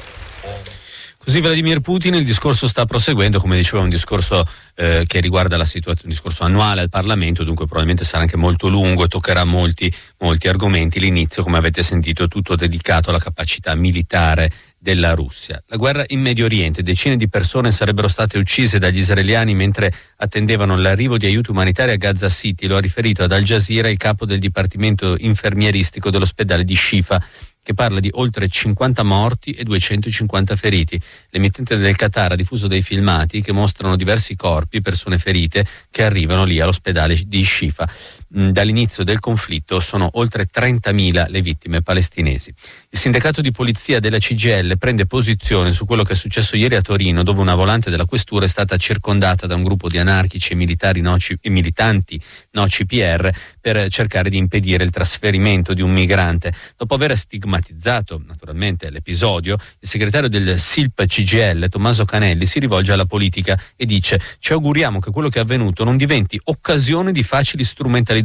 Così 1.25 1.41
Vladimir 1.41 1.79
Putin 1.79 2.15
il 2.15 2.25
discorso 2.25 2.67
sta 2.67 2.85
proseguendo, 2.85 3.39
come 3.39 3.57
dicevo 3.57 3.79
è 3.79 3.85
un 3.85 3.91
discorso 3.91 4.45
eh, 4.75 5.05
che 5.07 5.21
riguarda 5.21 5.57
la 5.57 5.65
situazione, 5.65 6.09
un 6.09 6.11
discorso 6.11 6.43
annuale 6.43 6.81
al 6.81 6.89
Parlamento, 6.89 7.45
dunque 7.45 7.65
probabilmente 7.67 8.05
sarà 8.05 8.23
anche 8.23 8.37
molto 8.37 8.67
lungo 8.67 9.05
e 9.05 9.09
toccherà 9.09 9.45
molti, 9.45 9.93
molti 10.19 10.49
argomenti. 10.49 10.99
L'inizio, 10.99 11.45
come 11.45 11.59
avete 11.59 11.85
sentito, 11.85 12.25
è 12.25 12.29
tutto 12.29 12.57
dedicato 12.57 13.11
alla 13.11 13.21
capacità 13.21 13.73
militare 13.77 14.51
della 14.83 15.15
Russia. 15.15 15.63
La 15.69 15.77
guerra 15.77 16.05
in 16.09 16.21
Medio 16.21 16.45
Oriente, 16.45 16.83
decine 16.83 17.17
di 17.17 17.29
persone 17.29 17.71
sarebbero 17.71 18.09
state 18.09 18.37
uccise 18.37 18.81
dagli 18.81 18.99
israeliani 18.99 19.55
mentre 19.55 19.95
attendevano 20.17 20.77
l'arrivo 20.77 21.19
di 21.19 21.27
aiuti 21.27 21.51
umanitari 21.51 21.93
a 21.93 21.97
Gaza 21.97 22.29
City, 22.29 22.67
lo 22.67 22.77
ha 22.77 22.81
riferito 22.81 23.23
ad 23.23 23.31
Al 23.31 23.45
Jazeera 23.45 23.89
il 23.89 23.97
capo 23.97 24.27
del 24.27 24.41
dipartimento 24.41 25.15
infermieristico 25.17 26.11
dell'ospedale 26.11 26.65
di 26.65 26.75
Shifa 26.75 27.25
che 27.63 27.75
parla 27.75 28.01
di 28.01 28.11
oltre 28.15 28.49
50 28.49 29.05
morti 29.05 29.53
e 29.53 29.63
250 29.63 30.57
feriti. 30.57 31.01
L'emittente 31.31 31.77
del 31.77 31.95
Qatar 31.95 32.33
ha 32.33 32.37
diffuso 32.37 32.67
dei 32.67 32.83
filmati 32.83 33.41
che 33.41 33.53
mostrano 33.53 33.95
diversi 33.95 34.35
corpi, 34.35 34.83
persone 34.83 35.17
ferite, 35.17 35.65
che 35.91 36.03
arrivano 36.03 36.43
lì 36.43 36.59
all'ospedale 36.59 37.17
di 37.25 37.45
Shifa. 37.45 37.89
Dall'inizio 38.35 39.05
del 39.05 39.21
conflitto 39.21 39.79
sono 39.81 40.09
oltre 40.15 40.49
30.000 40.51 41.27
le 41.29 41.43
vittime 41.43 41.83
palestinesi. 41.83 42.51
Il 42.89 42.99
sindacato 42.99 43.43
di 43.43 43.51
polizia 43.51 44.01
della 44.01 44.17
CGL 44.17 44.79
prende 44.79 45.05
posizione 45.05 45.75
su 45.75 45.85
quello 45.85 46.03
che 46.03 46.15
è 46.15 46.17
successo 46.17 46.57
ieri 46.57 46.75
a 46.75 46.81
Torino, 46.81 47.25
dove 47.25 47.43
una 47.43 47.55
volante 47.55 47.91
della 47.91 48.07
questura 48.07 48.47
è 48.47 48.49
stata 48.49 48.79
circondata 48.79 49.47
da 49.47 49.55
un 49.55 49.63
gruppo 49.63 49.91
di 49.91 49.99
anarchici 49.99 50.55
e, 50.55 50.57
militari 50.57 51.03
no, 51.03 51.19
e 51.19 51.51
militanti 51.51 52.19
no 52.53 52.65
CPR 52.65 53.31
per 53.61 53.89
cercare 53.91 54.31
di 54.31 54.39
impedire 54.39 54.83
il 54.83 54.91
trasferimento 54.91 55.75
di 55.75 55.83
un 55.83 55.93
migrante. 55.93 56.55
Dopo 56.79 56.95
aver 56.95 57.19
stigmatizzato 57.19 58.23
naturalmente 58.27 58.89
l'episodio, 58.89 59.59
il 59.79 59.89
segretario 59.89 60.31
del 60.31 60.59
SILP 60.59 61.05
CGL, 61.05 61.69
Tommaso 61.69 62.07
Canelli, 62.07 62.47
si 62.47 62.61
rivolge 62.61 62.93
alla 62.93 63.05
politica 63.05 63.61
e 63.77 63.85
dice 63.85 64.19
ci 64.39 64.55
auguriamo 64.55 65.01
che 65.01 65.11
quello 65.11 65.29
che 65.29 65.39
è 65.39 65.43
avvenuto 65.43 65.85
non 65.85 65.99
diventi 65.99 66.41
occasione 66.45 67.13
di 67.13 67.23
facili 67.23 67.63
strumentalizzazioni 67.63 68.21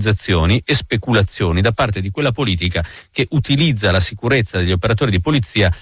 e 0.64 0.76
speculazioni 0.76 1.62
da 1.62 1.72
parte 1.72 2.02
di 2.02 2.10
quella 2.10 2.32
politica 2.32 2.86
che 3.12 3.28
utilizza 3.32 3.92
la 3.92 4.00
sicurezza 4.00 4.58
degli 4.58 4.72
operatori 4.72 5.12
di 5.12 5.22
polizia 5.22 5.74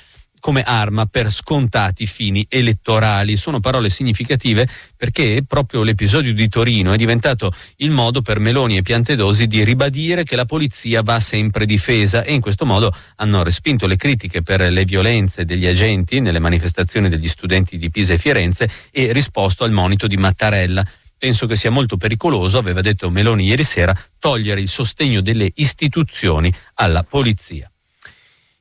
come 0.46 0.62
arma 0.62 1.08
per 1.08 1.32
scontati 1.32 2.06
fini 2.06 2.46
elettorali. 2.48 3.36
Sono 3.36 3.60
parole 3.60 3.90
significative 3.90 4.70
perché 4.96 5.44
proprio 5.48 5.82
l'episodio 5.82 6.36
di 6.36 6.48
Torino 6.50 6.94
è 6.94 6.98
diventato 6.98 7.52
il 7.78 7.90
modo 7.90 8.22
per 8.22 8.38
Meloni 8.38 8.78
e 8.78 8.84
Piantedosi 8.84 9.48
di 9.48 9.64
ribadire 9.64 10.24
che 10.24 10.36
la 10.36 10.46
polizia 10.46 11.02
va 11.02 11.20
sempre 11.20 11.66
difesa 11.66 12.24
e 12.24 12.34
in 12.34 12.42
questo 12.42 12.64
modo 12.64 12.96
hanno 13.16 13.42
respinto 13.42 13.88
le 13.88 13.96
critiche 13.96 14.44
per 14.44 14.62
le 14.62 14.86
violenze 14.86 15.46
degli 15.46 15.66
agenti 15.66 16.20
nelle 16.20 16.38
manifestazioni 16.38 17.10
degli 17.10 17.28
studenti 17.28 17.80
di 17.80 17.90
Pisa 17.90 18.14
e 18.14 18.20
Firenze 18.20 18.70
e 18.92 19.12
risposto 19.14 19.64
al 19.64 19.72
monito 19.72 20.06
di 20.06 20.18
Mattarella 20.18 20.86
penso 21.18 21.46
che 21.46 21.56
sia 21.56 21.72
molto 21.72 21.98
pericoloso, 21.98 22.58
aveva 22.58 22.82
detto 22.82 23.10
Meloni 23.10 23.46
ieri 23.46 23.64
sera, 23.64 23.98
togliere 24.20 24.62
il 24.62 24.70
sostegno 24.70 25.22
delle 25.22 25.52
istituzioni 25.56 26.54
alla 26.76 27.04
polizia. 27.04 27.70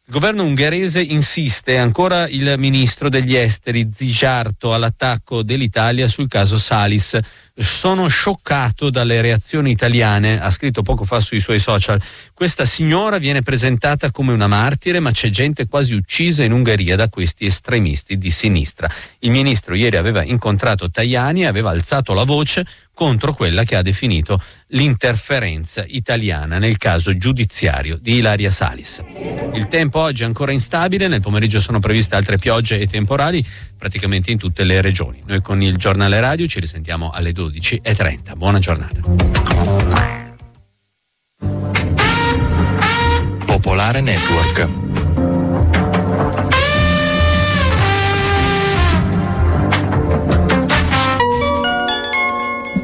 Il 0.07 0.12
governo 0.12 0.45
ungherese 0.45 1.01
insiste 1.01 1.79
ancora 1.79 2.29
il 2.29 2.57
ministro 2.59 3.09
degli 3.09 3.35
esteri 3.35 3.88
Zijarto 3.90 4.75
all'attacco 4.75 5.43
dell'Italia 5.43 6.09
sul 6.09 6.29
caso 6.29 6.59
Salis. 6.59 7.19
Sono 7.57 8.09
scioccato 8.09 8.90
dalle 8.90 9.21
reazioni 9.21 9.71
italiane, 9.71 10.40
ha 10.40 10.51
scritto 10.51 10.83
poco 10.83 11.05
fa 11.05 11.21
sui 11.21 11.38
suoi 11.38 11.61
social. 11.61 12.03
Questa 12.35 12.64
signora 12.64 13.19
viene 13.19 13.43
presentata 13.43 14.11
come 14.11 14.33
una 14.33 14.49
martire, 14.49 14.99
ma 14.99 15.12
c'è 15.12 15.29
gente 15.29 15.69
quasi 15.69 15.95
uccisa 15.95 16.43
in 16.43 16.51
Ungheria 16.51 16.97
da 16.97 17.09
questi 17.09 17.47
estremisti 17.47 18.19
di 18.19 18.33
sinistra. 18.33 18.90
Il 19.21 19.31
ministro 19.31 19.75
ieri 19.77 19.97
aveva 19.97 20.25
incontrato 20.25 20.90
Tajani 20.90 21.43
e 21.43 21.47
aveva 21.47 21.71
alzato 21.71 22.12
la 22.12 22.25
voce 22.25 22.67
contro 22.93 23.35
quella 23.35 23.64
che 23.64 23.77
ha 23.77 23.83
definito 23.83 24.40
l'interferenza 24.69 25.85
italiana 25.87 26.59
nel 26.59 26.77
caso 26.77 27.17
giudiziario 27.17 27.99
di 28.01 28.17
Ilaria 28.17 28.51
Salis. 28.51 29.03
Il 29.53 29.69
tempo 29.69 30.01
oggi 30.01 30.23
è 30.23 30.27
ancora 30.27 30.53
instabile, 30.53 31.09
nel 31.09 31.21
pomeriggio 31.21 31.61
sono 31.61 31.81
previste 31.81 32.14
altre 32.14 32.38
piogge 32.38 32.79
e 32.79 32.87
temporali 32.87 33.45
praticamente 33.85 34.31
in 34.31 34.38
tutte 34.38 34.64
le 34.64 34.81
regioni. 34.81 35.23
Noi 35.27 35.42
con 35.42 35.61
il 35.61 35.77
giornale 35.77 36.18
radio 36.18 36.47
ci 36.47 36.59
risentiamo 36.59 37.11
alle 37.11 37.33
12.30. 37.33 38.35
Buona 38.35 38.59
giornata. 38.59 39.03
Popolare 43.44 44.01
Network. 44.01 44.93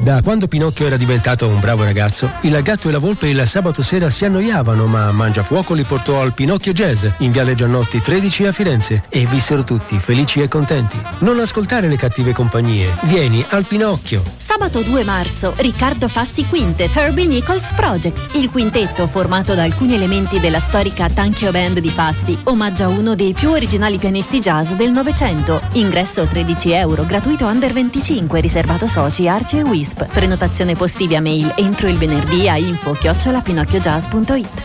Da 0.02 0.22
quando 0.22 0.48
Pinocchio 0.48 0.86
era 0.86 0.96
diventato 0.96 1.46
un 1.46 1.60
bravo 1.60 1.84
ragazzo, 1.84 2.32
il 2.42 2.58
gatto 2.62 2.88
e 2.88 2.92
la 2.92 2.98
volpe 2.98 3.28
il 3.28 3.46
sabato 3.46 3.82
sera 3.82 4.08
si 4.08 4.24
annoiavano, 4.24 4.86
ma 4.86 5.12
Mangiafuoco 5.12 5.74
li 5.74 5.84
portò 5.84 6.22
al 6.22 6.32
Pinocchio 6.32 6.72
Jazz 6.72 7.04
in 7.18 7.30
Viale 7.30 7.54
Giannotti 7.54 8.00
13 8.00 8.46
a 8.46 8.52
Firenze 8.52 9.02
e 9.10 9.26
vissero 9.26 9.62
tutti 9.62 9.98
felici 9.98 10.40
e 10.40 10.48
contenti. 10.48 10.98
Non 11.18 11.38
ascoltare 11.38 11.86
le 11.86 11.96
cattive 11.96 12.32
compagnie, 12.32 12.96
vieni 13.02 13.44
al 13.50 13.66
Pinocchio. 13.66 14.22
Sabato 14.38 14.80
2 14.80 15.04
marzo, 15.04 15.52
Riccardo 15.58 16.08
Fassi 16.08 16.46
Quintet, 16.46 16.96
Herbie 16.96 17.26
Nichols 17.26 17.72
Project. 17.74 18.36
Il 18.36 18.50
quintetto, 18.50 19.06
formato 19.06 19.54
da 19.54 19.64
alcuni 19.64 19.94
elementi 19.94 20.40
della 20.40 20.60
storica 20.60 21.10
Tanchio 21.10 21.50
Band 21.50 21.78
di 21.78 21.90
Fassi, 21.90 22.38
omaggia 22.44 22.88
uno 22.88 23.14
dei 23.14 23.34
più 23.34 23.50
originali 23.50 23.98
pianisti 23.98 24.40
jazz 24.40 24.72
del 24.72 24.92
Novecento. 24.92 25.60
Ingresso 25.72 26.24
13 26.24 26.72
euro, 26.72 27.04
gratuito 27.04 27.44
under 27.46 27.72
25, 27.72 28.40
riservato 28.40 28.86
soci, 28.86 29.28
arci 29.28 29.58
e 29.58 29.62
wisp. 29.90 30.04
Prenotazione 30.12 30.74
posti 30.74 31.06
via 31.06 31.20
mail 31.20 31.52
entro 31.56 31.88
il 31.88 31.98
venerdì 31.98 32.48
a 32.48 32.56
info 32.56 32.92
chiocciolapinocchiojazz.it. 32.92 34.62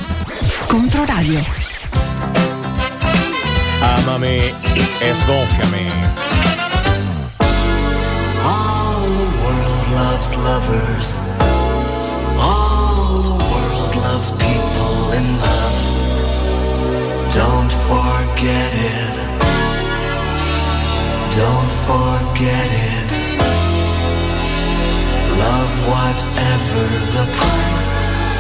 Controradio. 0.68 1.44
Amami 3.80 4.54
e 5.00 5.14
sgonfiami. 5.14 5.92
All 8.44 9.10
the 9.18 9.30
world 9.44 9.92
loves 9.94 10.34
lovers. 10.36 11.18
All 12.40 13.22
the 13.22 13.44
world 13.44 13.96
loves 13.96 14.32
people 14.32 15.14
in 15.18 15.38
love. 15.40 15.84
Don't 17.34 17.72
forget 17.88 18.74
it. 18.74 19.20
Don't 21.36 21.72
forget 21.86 22.72
it. 22.72 23.25
Whatever 25.88 26.86
the 27.16 27.26
price. 27.38 27.90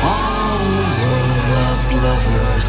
All 0.02 0.60
the 0.80 0.88
world 1.02 1.44
loves 1.58 1.88
lovers. 1.94 2.68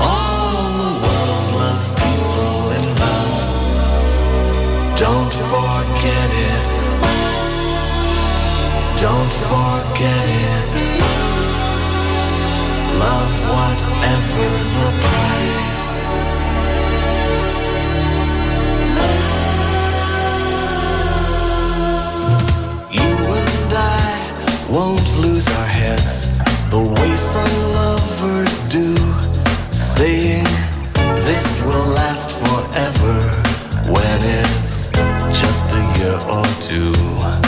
All 0.00 0.64
the 0.82 0.92
world 1.04 1.46
loves 1.60 1.88
people 1.92 2.72
in 2.78 2.84
love. 3.02 3.36
Don't 4.96 5.34
forget 5.52 6.30
it. 6.52 6.64
Don't 9.00 9.34
forget 9.50 10.26
it. 10.48 10.66
Love 13.04 13.34
whatever 13.52 14.48
the 14.78 14.88
price. 15.04 15.91
The 26.72 26.78
way 26.78 27.16
some 27.16 27.54
lovers 27.74 28.58
do, 28.70 28.96
saying 29.74 30.44
this 31.26 31.62
will 31.66 31.88
last 31.92 32.30
forever 32.30 33.18
when 33.92 34.18
it's 34.40 34.90
just 35.38 35.70
a 35.70 35.98
year 35.98 36.18
or 36.30 36.44
two. 36.62 37.41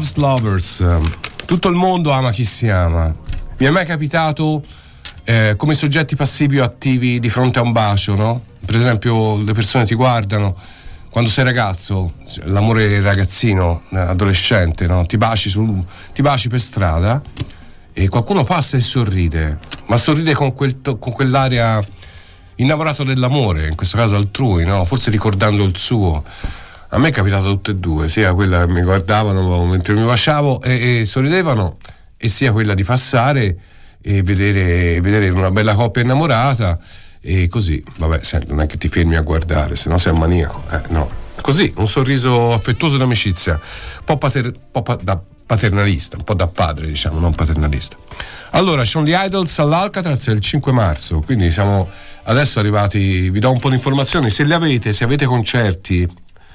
Loves 0.00 0.14
lovers. 0.14 0.84
Tutto 1.44 1.68
il 1.68 1.74
mondo 1.74 2.10
ama 2.10 2.30
chi 2.30 2.46
si 2.46 2.68
ama. 2.68 3.14
Mi 3.58 3.66
è 3.66 3.70
mai 3.70 3.84
capitato 3.84 4.62
eh, 5.24 5.54
come 5.58 5.74
soggetti 5.74 6.16
passivi 6.16 6.58
o 6.58 6.64
attivi 6.64 7.20
di 7.20 7.28
fronte 7.28 7.58
a 7.58 7.62
un 7.62 7.72
bacio, 7.72 8.14
no? 8.14 8.42
Per 8.64 8.74
esempio, 8.74 9.36
le 9.36 9.52
persone 9.52 9.84
ti 9.84 9.94
guardano 9.94 10.56
quando 11.10 11.28
sei 11.28 11.44
ragazzo, 11.44 12.14
l'amore 12.44 13.00
ragazzino, 13.00 13.82
eh, 13.90 13.98
adolescente, 13.98 14.86
no? 14.86 15.04
ti, 15.06 15.18
baci 15.18 15.50
sul, 15.50 15.84
ti 16.14 16.22
baci 16.22 16.48
per 16.48 16.60
strada 16.60 17.20
e 17.92 18.08
qualcuno 18.08 18.44
passa 18.44 18.76
e 18.76 18.80
sorride, 18.80 19.58
ma 19.86 19.96
sorride 19.96 20.34
con, 20.34 20.54
quel 20.54 20.80
con 20.80 21.12
quell'aria 21.12 21.82
innamorato 22.54 23.02
dell'amore, 23.02 23.66
in 23.66 23.74
questo 23.74 23.96
caso 23.96 24.14
altrui, 24.14 24.64
no? 24.64 24.84
forse 24.84 25.10
ricordando 25.10 25.64
il 25.64 25.76
suo. 25.76 26.24
A 26.92 26.98
me 26.98 27.08
è 27.08 27.12
capitato 27.12 27.44
tutte 27.44 27.70
e 27.70 27.74
due, 27.76 28.08
sia 28.08 28.34
quella 28.34 28.66
che 28.66 28.72
mi 28.72 28.82
guardavano 28.82 29.64
mentre 29.64 29.94
mi 29.94 30.04
baciavo 30.04 30.60
e, 30.60 31.00
e 31.00 31.04
sorridevano, 31.04 31.76
e 32.16 32.28
sia 32.28 32.50
quella 32.50 32.74
di 32.74 32.82
passare 32.82 33.56
e 34.02 34.22
vedere, 34.22 35.00
vedere 35.00 35.28
una 35.28 35.52
bella 35.52 35.74
coppia 35.74 36.02
innamorata 36.02 36.78
e 37.20 37.46
così, 37.48 37.82
vabbè, 37.96 38.20
non 38.46 38.62
è 38.62 38.66
che 38.66 38.76
ti 38.76 38.88
fermi 38.88 39.14
a 39.14 39.20
guardare, 39.20 39.76
se 39.76 39.88
no 39.88 39.98
sei 39.98 40.12
un 40.12 40.18
maniaco, 40.18 40.64
eh, 40.70 40.80
no. 40.88 41.08
Così, 41.40 41.72
un 41.76 41.86
sorriso 41.86 42.52
affettuoso 42.52 42.96
d'amicizia, 42.96 43.52
un 43.52 44.04
po', 44.04 44.18
pater, 44.18 44.52
po 44.70 44.98
da 45.00 45.20
paternalista, 45.46 46.16
un 46.16 46.24
po' 46.24 46.34
da 46.34 46.48
padre, 46.48 46.86
diciamo, 46.86 47.20
non 47.20 47.34
paternalista. 47.34 47.96
Allora, 48.50 48.84
sono 48.84 49.04
gli 49.04 49.14
Idols 49.14 49.58
all'Alcatraz 49.60 50.26
il 50.26 50.40
5 50.40 50.72
marzo, 50.72 51.20
quindi 51.20 51.50
siamo 51.52 51.88
adesso 52.24 52.58
arrivati, 52.58 53.30
vi 53.30 53.38
do 53.38 53.52
un 53.52 53.60
po' 53.60 53.68
di 53.68 53.76
informazioni, 53.76 54.28
se 54.28 54.44
le 54.44 54.54
avete, 54.54 54.92
se 54.92 55.04
avete 55.04 55.24
concerti, 55.24 56.08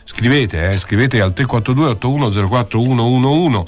scrivete, 0.05 0.71
eh, 0.71 0.77
scrivete 0.77 1.19
al 1.19 1.33
342 1.33 1.89
8104 1.95 2.79
111. 2.79 3.63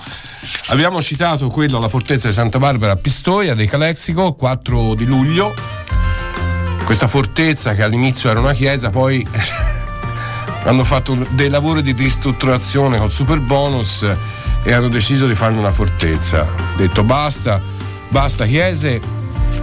Abbiamo 0.68 1.02
citato 1.02 1.50
quello 1.50 1.78
alla 1.78 1.90
fortezza 1.90 2.28
di 2.28 2.34
Santa 2.34 2.60
Barbara 2.60 2.94
a 2.94 2.96
Pistoia 2.96 3.56
dei 3.56 3.68
Calexico, 3.68 4.34
4 4.34 4.94
di 4.94 5.06
luglio. 5.06 5.54
Questa 6.86 7.08
fortezza 7.08 7.74
che 7.74 7.84
all'inizio 7.84 8.30
era 8.30 8.40
una 8.40 8.54
chiesa, 8.54 8.90
poi 8.90 9.26
hanno 10.64 10.84
fatto 10.84 11.16
dei 11.32 11.50
lavori 11.50 11.82
di 11.82 11.92
ristrutturazione 11.92 12.98
col 12.98 13.12
super 13.12 13.40
bonus 13.40 14.06
e 14.64 14.74
hanno 14.74 14.90
deciso 14.90 15.28
di 15.28 15.36
farne 15.36 15.58
una 15.58 15.72
fortezza. 15.72 16.48
Detto 16.78 17.04
basta, 17.04 17.62
basta 18.10 18.46
chiese, 18.46 19.02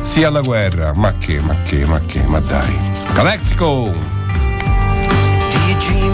sì 0.02 0.24
alla 0.24 0.40
guerra. 0.40 0.92
Ma 0.92 1.12
che, 1.12 1.40
ma 1.40 1.54
che, 1.62 1.86
ma 1.86 2.00
che, 2.00 2.20
ma 2.22 2.40
dai. 2.40 2.76
Calexico! 3.12 3.92
Do 5.50 6.13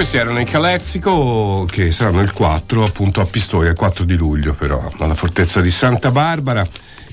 questi 0.00 0.16
erano 0.16 0.40
i 0.40 0.46
Calexico 0.46 1.66
che 1.68 1.92
saranno 1.92 2.22
il 2.22 2.32
4 2.32 2.84
appunto 2.84 3.20
a 3.20 3.26
Pistoia, 3.26 3.68
il 3.68 3.76
4 3.76 4.06
di 4.06 4.16
luglio 4.16 4.54
però, 4.54 4.90
alla 4.98 5.14
fortezza 5.14 5.60
di 5.60 5.70
Santa 5.70 6.10
Barbara. 6.10 6.66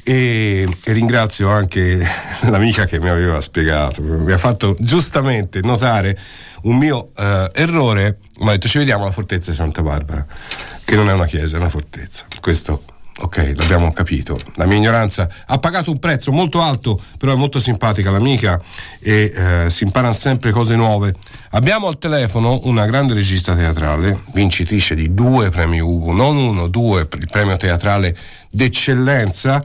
E, 0.04 0.66
e 0.86 0.94
ringrazio 0.94 1.50
anche 1.50 2.02
l'amica 2.48 2.86
che 2.86 3.02
mi 3.02 3.10
aveva 3.10 3.42
spiegato, 3.42 4.02
mi 4.02 4.32
ha 4.32 4.38
fatto 4.38 4.78
giustamente 4.80 5.60
notare 5.60 6.18
un 6.62 6.78
mio 6.78 7.12
eh, 7.18 7.52
errore, 7.56 8.20
mi 8.38 8.48
ha 8.48 8.52
detto 8.52 8.70
ci 8.70 8.78
vediamo 8.78 9.04
alla 9.04 9.12
fortezza 9.12 9.52
di 9.52 9.58
Santa 9.58 9.82
Barbara, 9.82 10.26
che 10.86 10.96
non 10.96 11.10
è 11.10 11.14
una 11.14 11.26
chiesa, 11.26 11.58
è 11.58 11.60
una 11.60 11.68
fortezza. 11.68 12.26
Questo 12.40 12.82
Ok, 13.20 13.54
l'abbiamo 13.56 13.92
capito. 13.94 14.38
La 14.56 14.68
mia 14.68 14.78
ignoranza 14.78 15.28
ha 15.48 15.58
pagato 15.58 15.90
un 15.90 15.98
prezzo 15.98 16.32
molto 16.32 16.62
alto, 16.62 17.02
però 17.18 17.34
è 17.34 17.36
molto 17.36 17.60
simpatica 17.60 18.12
l'amica 18.12 18.62
e 19.00 19.34
eh, 19.36 19.70
si 19.72 19.86
imparano 19.86 20.14
sempre 20.14 20.52
cose 20.52 20.76
nuove. 20.76 21.16
Abbiamo 21.52 21.88
al 21.88 21.98
telefono 21.98 22.60
una 22.64 22.86
grande 22.86 23.16
regista 23.16 23.56
teatrale, 23.56 24.22
vincitrice 24.34 24.94
di 24.94 25.16
due 25.16 25.50
premi 25.50 25.80
Ugo, 25.80 26.14
non 26.14 26.38
uno, 26.38 26.68
due, 26.68 27.08
il 27.12 27.28
premio 27.30 27.58
teatrale 27.58 28.16
d'eccellenza, 28.52 29.64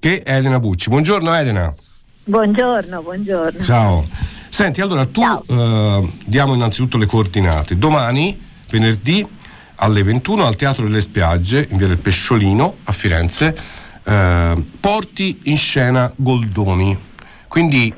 che 0.00 0.22
è 0.22 0.34
Elena 0.34 0.58
Bucci. 0.58 0.88
Buongiorno 0.88 1.32
Elena. 1.32 1.72
Buongiorno, 2.24 3.00
buongiorno. 3.00 3.62
Ciao. 3.62 4.06
Senti, 4.48 4.80
allora 4.80 5.06
tu 5.06 5.22
eh, 5.22 6.12
diamo 6.24 6.54
innanzitutto 6.54 6.98
le 6.98 7.06
coordinate. 7.06 7.78
Domani, 7.78 8.38
venerdì, 8.68 9.24
alle 9.80 10.02
21 10.02 10.44
al 10.46 10.56
Teatro 10.56 10.84
delle 10.84 11.00
Spiagge, 11.00 11.66
in 11.70 11.76
via 11.76 11.86
del 11.86 11.98
Pesciolino, 11.98 12.78
a 12.84 12.92
Firenze, 12.92 13.56
eh, 14.04 14.64
porti 14.80 15.40
in 15.44 15.56
scena 15.56 16.12
Goldoni. 16.14 16.96
Quindi, 17.48 17.92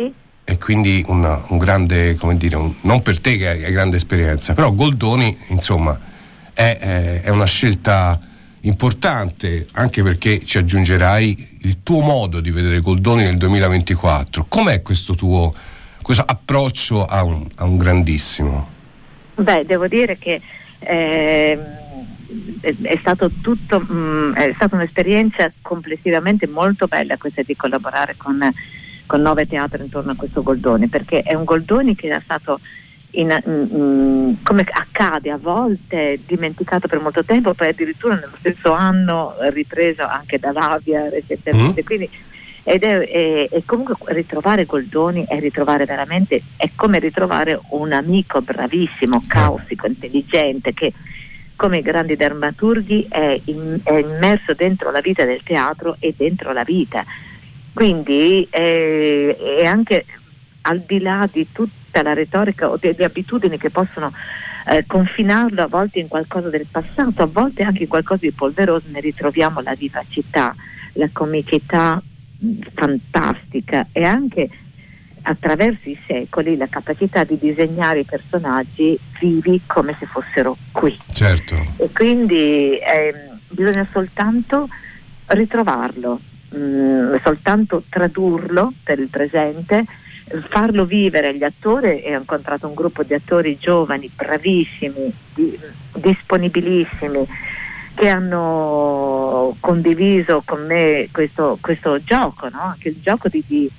E 0.44 0.58
quindi 0.58 1.04
una- 1.06 1.44
un 1.50 1.58
grande, 1.58 2.16
come 2.16 2.36
dire, 2.36 2.56
un- 2.56 2.74
non 2.80 3.02
per 3.02 3.20
te 3.20 3.36
che 3.36 3.46
hai, 3.46 3.64
hai 3.64 3.70
grande 3.70 3.94
esperienza, 3.96 4.52
però 4.52 4.72
Goldoni, 4.72 5.36
insomma, 5.50 5.96
è, 6.52 6.76
è- 6.76 7.20
è 7.20 7.28
una 7.28 7.44
scelta 7.44 8.20
importante, 8.62 9.66
anche 9.74 10.02
perché 10.02 10.44
ci 10.44 10.58
aggiungerai 10.58 11.58
il 11.62 11.82
tuo 11.84 12.00
modo 12.00 12.40
di 12.40 12.50
vedere 12.50 12.80
Goldoni 12.80 13.22
nel 13.22 13.36
2024. 13.36 14.46
Com'è 14.48 14.82
questo 14.82 15.14
tuo 15.14 15.54
questo 16.02 16.24
approccio 16.26 17.04
a 17.06 17.22
un, 17.22 17.46
a 17.56 17.64
un 17.64 17.76
grandissimo? 17.76 18.68
Beh, 19.36 19.64
devo 19.66 19.86
dire 19.86 20.18
che 20.18 20.40
ehm, 20.80 21.78
è, 22.60 22.98
stato 23.00 23.30
tutto, 23.40 23.80
mh, 23.80 24.34
è 24.34 24.52
stata 24.54 24.76
un'esperienza 24.76 25.52
complessivamente 25.62 26.46
molto 26.46 26.86
bella 26.86 27.16
questa 27.16 27.42
di 27.42 27.56
collaborare 27.56 28.16
con, 28.16 28.38
con 29.06 29.20
Nove 29.20 29.46
Teatri 29.46 29.84
intorno 29.84 30.12
a 30.12 30.16
questo 30.16 30.42
Goldoni, 30.42 30.88
perché 30.88 31.22
è 31.22 31.34
un 31.34 31.44
Goldoni 31.44 31.94
che 31.94 32.08
è 32.08 32.20
stato 32.22 32.60
in, 33.12 33.36
mm, 33.48 34.34
come 34.44 34.64
accade 34.70 35.30
a 35.30 35.38
volte 35.38 36.20
dimenticato 36.26 36.86
per 36.86 37.00
molto 37.00 37.24
tempo, 37.24 37.54
poi 37.54 37.68
addirittura 37.68 38.14
nello 38.14 38.36
stesso 38.38 38.72
anno 38.72 39.34
ripreso 39.50 40.02
anche 40.02 40.38
da 40.38 40.52
Lavia 40.52 41.08
recentemente. 41.08 41.82
Mm. 41.82 41.84
Quindi, 41.84 42.10
ed 42.62 42.82
è, 42.82 42.98
è- 42.98 43.48
è 43.48 43.62
comunque 43.64 43.96
ritrovare 44.12 44.64
Goldoni 44.66 45.24
è 45.26 45.38
ritrovare 45.38 45.84
veramente, 45.84 46.42
è 46.56 46.70
come 46.74 46.98
ritrovare 46.98 47.60
un 47.70 47.92
amico 47.92 48.40
bravissimo, 48.42 49.22
causico, 49.26 49.86
intelligente, 49.86 50.72
che 50.72 50.92
come 51.56 51.78
i 51.78 51.82
grandi 51.82 52.16
drammaturghi 52.16 53.06
è, 53.08 53.40
in- 53.44 53.80
è 53.82 53.94
immerso 53.94 54.54
dentro 54.54 54.90
la 54.90 55.00
vita 55.00 55.24
del 55.24 55.42
teatro 55.42 55.96
e 55.98 56.14
dentro 56.16 56.52
la 56.52 56.64
vita. 56.64 57.04
Quindi 57.72 58.46
eh, 58.50 59.36
è 59.60 59.66
anche 59.66 60.04
al 60.62 60.80
di 60.86 61.00
là 61.00 61.28
di 61.30 61.46
tutta 61.52 62.02
la 62.02 62.12
retorica 62.12 62.70
o 62.70 62.76
delle 62.78 63.04
abitudini 63.04 63.58
che 63.58 63.70
possono 63.70 64.12
eh, 64.68 64.84
confinarlo 64.86 65.62
a 65.62 65.66
volte 65.66 65.98
in 65.98 66.08
qualcosa 66.08 66.48
del 66.48 66.66
passato, 66.70 67.22
a 67.22 67.26
volte 67.26 67.62
anche 67.62 67.82
in 67.84 67.88
qualcosa 67.88 68.20
di 68.22 68.32
polveroso, 68.32 68.86
ne 68.88 69.00
ritroviamo 69.00 69.60
la 69.60 69.74
vivacità, 69.74 70.54
la 70.94 71.08
comicità 71.12 72.02
fantastica 72.74 73.88
e 73.92 74.04
anche 74.04 74.48
attraverso 75.22 75.88
i 75.88 75.98
secoli 76.06 76.56
la 76.56 76.68
capacità 76.68 77.24
di 77.24 77.38
disegnare 77.38 78.00
i 78.00 78.04
personaggi 78.04 78.98
vivi 79.20 79.60
come 79.66 79.94
se 79.98 80.06
fossero 80.06 80.56
qui. 80.72 80.98
Certo. 81.12 81.56
E 81.76 81.90
quindi 81.92 82.78
ehm, 82.78 83.38
bisogna 83.48 83.86
soltanto 83.92 84.68
ritrovarlo, 85.26 86.20
mm, 86.56 87.16
soltanto 87.22 87.84
tradurlo 87.88 88.72
per 88.82 88.98
il 88.98 89.08
presente, 89.08 89.84
farlo 90.48 90.84
vivere 90.84 91.28
agli 91.28 91.42
attori 91.42 92.02
e 92.02 92.14
ho 92.14 92.20
incontrato 92.20 92.66
un 92.66 92.74
gruppo 92.74 93.02
di 93.02 93.14
attori 93.14 93.58
giovani, 93.58 94.10
bravissimi, 94.14 95.12
di- 95.34 95.58
disponibilissimi, 95.96 97.26
che 98.00 98.08
hanno 98.08 99.54
condiviso 99.60 100.40
con 100.46 100.64
me 100.64 101.08
questo, 101.12 101.58
questo 101.60 102.02
gioco, 102.02 102.48
no? 102.48 102.60
anche 102.62 102.88
il 102.88 102.96
gioco 103.02 103.28
di, 103.28 103.44
di- 103.46 103.70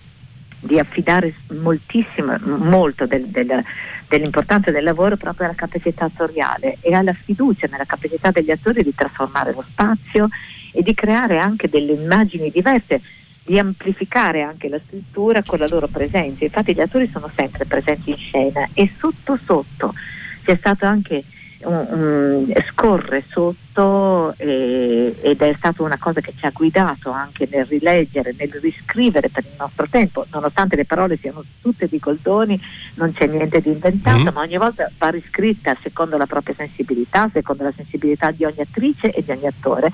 di 0.60 0.78
affidare 0.78 1.34
moltissimo, 1.60 2.38
molto 2.44 3.08
del- 3.08 3.26
del- 3.30 3.64
dell'importanza 4.08 4.70
del 4.70 4.84
lavoro 4.84 5.18
proprio 5.18 5.48
alla 5.48 5.56
capacità 5.56 6.06
attoriale 6.06 6.78
e 6.82 6.94
alla 6.94 7.14
fiducia 7.14 7.66
nella 7.72 7.86
capacità 7.86 8.30
degli 8.30 8.52
attori 8.52 8.84
di 8.84 8.94
trasformare 8.94 9.54
lo 9.54 9.66
spazio 9.68 10.28
e 10.72 10.84
di 10.84 10.94
creare 10.94 11.40
anche 11.40 11.68
delle 11.68 11.94
immagini 11.94 12.52
diverse, 12.52 13.02
di 13.44 13.58
amplificare 13.58 14.44
anche 14.44 14.70
la 14.70 14.80
struttura 14.86 15.42
con 15.44 15.58
la 15.58 15.68
loro 15.68 15.88
presenza. 15.88 16.44
Infatti 16.44 16.76
gli 16.76 16.80
attori 16.82 17.10
sono 17.12 17.32
sempre 17.36 17.66
presenti 17.66 18.12
in 18.12 18.18
scena 18.18 18.70
e 18.76 18.92
sotto 19.00 19.40
sotto 19.44 19.96
c'è 20.44 20.56
stato 20.58 20.86
anche 20.86 21.24
un- 21.66 22.51
scorre 22.72 23.24
sotto 23.30 24.34
eh, 24.38 25.16
ed 25.22 25.41
è 25.41 25.53
stata 25.57 25.84
una 25.84 25.97
cosa 25.97 26.20
che 26.22 26.34
ci 26.38 26.45
ha 26.45 26.51
guidato 26.53 27.12
anche 27.12 27.47
nel 27.51 27.66
rileggere, 27.66 28.34
nel 28.38 28.51
riscrivere 28.62 29.30
per 29.30 29.43
il 29.45 29.53
nostro 29.57 29.88
tempo, 29.89 30.26
nonostante 30.32 30.76
le 30.76 30.86
parole 30.86 31.18
siano 31.18 31.43
tutte 31.62 31.88
di 31.88 31.99
Goldoni, 31.99 32.59
non 32.95 33.14
c'è 33.14 33.28
niente 33.28 33.62
di 33.62 33.70
inventato, 33.70 34.32
Mm. 34.32 34.34
ma 34.34 34.41
ogni 34.41 34.57
volta 34.57 34.89
va 34.97 35.09
riscritta 35.09 35.76
secondo 35.82 36.18
la 36.18 36.26
propria 36.26 36.55
sensibilità, 36.57 37.30
secondo 37.34 37.64
la 37.64 37.74
sensibilità 37.76 38.32
di 38.32 38.43
ogni 38.45 38.59
attrice 38.59 39.12
e 39.12 39.24
di 39.24 39.32
ogni 39.32 39.47
attore. 39.47 39.91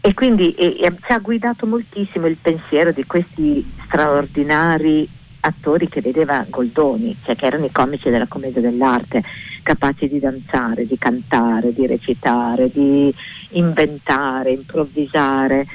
E 0.00 0.12
quindi 0.12 0.52
e- 0.54 0.76
e 0.80 0.92
ci 1.06 1.12
ha 1.12 1.18
guidato 1.18 1.66
moltissimo 1.66 2.26
il 2.26 2.36
pensiero 2.40 2.92
di 2.92 3.04
questi 3.06 3.64
straordinari 3.86 5.08
attori 5.44 5.88
che 5.88 6.00
vedeva 6.00 6.44
Goldoni, 6.48 7.16
cioè 7.24 7.36
che 7.36 7.46
erano 7.46 7.66
i 7.66 7.72
comici 7.72 8.08
della 8.08 8.26
commedia 8.26 8.60
dell'arte, 8.60 9.22
capaci 9.62 10.08
di 10.08 10.18
danzare, 10.18 10.86
di 10.86 10.96
cantare, 10.98 11.72
di 11.72 11.86
recitare, 11.86 12.70
di 12.72 13.14
inventare, 13.50 14.52
improvvisare. 14.52 15.66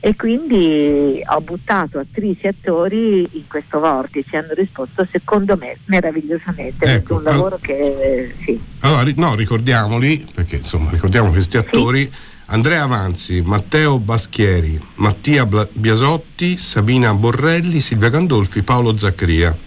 E 0.00 0.14
quindi 0.16 1.22
ho 1.24 1.40
buttato 1.40 1.98
attrici 1.98 2.44
e 2.44 2.48
attori 2.48 3.26
in 3.32 3.46
questo 3.48 3.80
vortice, 3.80 4.36
hanno 4.36 4.52
risposto 4.52 5.06
secondo 5.10 5.56
me 5.56 5.78
meravigliosamente, 5.86 6.84
Ecco, 6.84 7.14
un 7.16 7.22
lavoro 7.22 7.58
che 7.58 8.34
sì. 8.42 8.60
Allora, 8.80 9.10
no, 9.16 9.34
ricordiamoli, 9.34 10.26
perché 10.34 10.56
insomma, 10.56 10.90
ricordiamo 10.90 11.30
questi 11.30 11.56
attori. 11.56 12.10
Andrea 12.54 12.84
Avanzi, 12.84 13.42
Matteo 13.42 13.98
Baschieri, 13.98 14.80
Mattia 14.94 15.44
Biasotti, 15.44 16.56
Sabina 16.56 17.12
Borrelli, 17.12 17.80
Silvia 17.80 18.10
Gandolfi, 18.10 18.62
Paolo 18.62 18.96
Zaccaria. 18.96 19.58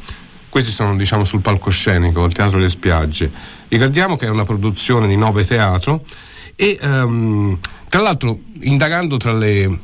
Questi 0.47 0.71
sono 0.71 0.95
diciamo 0.95 1.25
sul 1.25 1.41
palcoscenico, 1.41 2.23
il 2.23 2.31
Teatro 2.31 2.59
Le 2.59 2.69
Spiagge. 2.69 3.29
Ricordiamo 3.67 4.15
che 4.15 4.27
è 4.27 4.29
una 4.29 4.45
produzione 4.45 5.05
di 5.09 5.17
Nove 5.17 5.43
Teatro 5.43 6.05
e 6.55 6.79
ehm, 6.81 7.59
tra 7.89 7.99
l'altro 7.99 8.39
indagando 8.61 9.17
tra 9.17 9.33
le... 9.33 9.79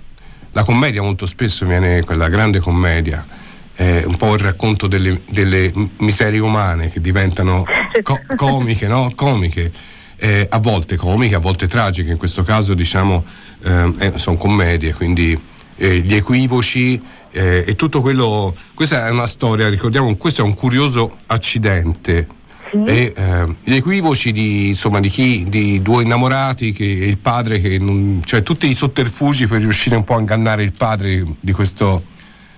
la 0.54 0.64
commedia 0.64 1.02
molto 1.02 1.26
spesso 1.26 1.66
viene 1.66 2.04
quella 2.04 2.30
grande 2.30 2.62
commedia, 2.62 3.28
eh, 3.76 4.06
un 4.08 4.16
po' 4.16 4.34
il 4.34 4.40
racconto 4.40 4.88
delle, 4.88 5.24
delle 5.30 5.74
miserie 5.98 6.40
umane 6.40 6.90
che 6.90 7.02
diventano 7.02 7.66
co- 8.02 8.22
comiche, 8.38 8.88
no? 8.88 9.12
Comiche. 9.14 9.92
Eh, 10.24 10.48
a 10.50 10.58
volte 10.60 10.96
comiche, 10.96 11.36
a 11.36 11.40
volte 11.40 11.68
tragiche, 11.68 12.10
in 12.10 12.18
questo 12.18 12.44
caso 12.44 12.74
diciamo 12.74 13.26
ehm, 13.62 13.94
eh, 14.00 14.18
sono 14.18 14.38
commedie, 14.38 14.94
quindi 14.94 15.38
eh, 15.76 15.98
gli 16.00 16.14
equivoci 16.16 17.02
eh, 17.30 17.66
e 17.68 17.76
tutto 17.76 18.00
quello. 18.00 18.56
Questa 18.74 19.06
è 19.06 19.12
una 19.12 19.28
storia, 19.28 19.68
ricordiamo, 19.68 20.16
questo 20.16 20.42
è 20.42 20.46
un 20.46 20.54
curioso 20.54 21.18
accidente. 21.26 22.28
E, 22.72 23.14
eh, 23.14 23.56
gli 23.64 23.76
equivoci 23.76 24.32
di, 24.32 24.70
insomma, 24.70 25.02
di 25.02 25.10
chi 25.10 25.44
di 25.48 25.82
due 25.82 26.04
innamorati 26.04 26.72
che 26.72 26.86
e 26.86 27.06
il 27.08 27.18
padre 27.18 27.60
che 27.60 27.78
non, 27.78 28.22
cioè 28.24 28.44
tutti 28.44 28.70
i 28.70 28.76
sotterfugi 28.76 29.46
per 29.46 29.60
riuscire 29.60 29.98
un 29.98 30.06
po' 30.06 30.16
a 30.16 30.20
ingannare 30.20 30.64
il 30.64 30.72
padre 30.72 31.24
di 31.38 31.52
questo 31.52 32.02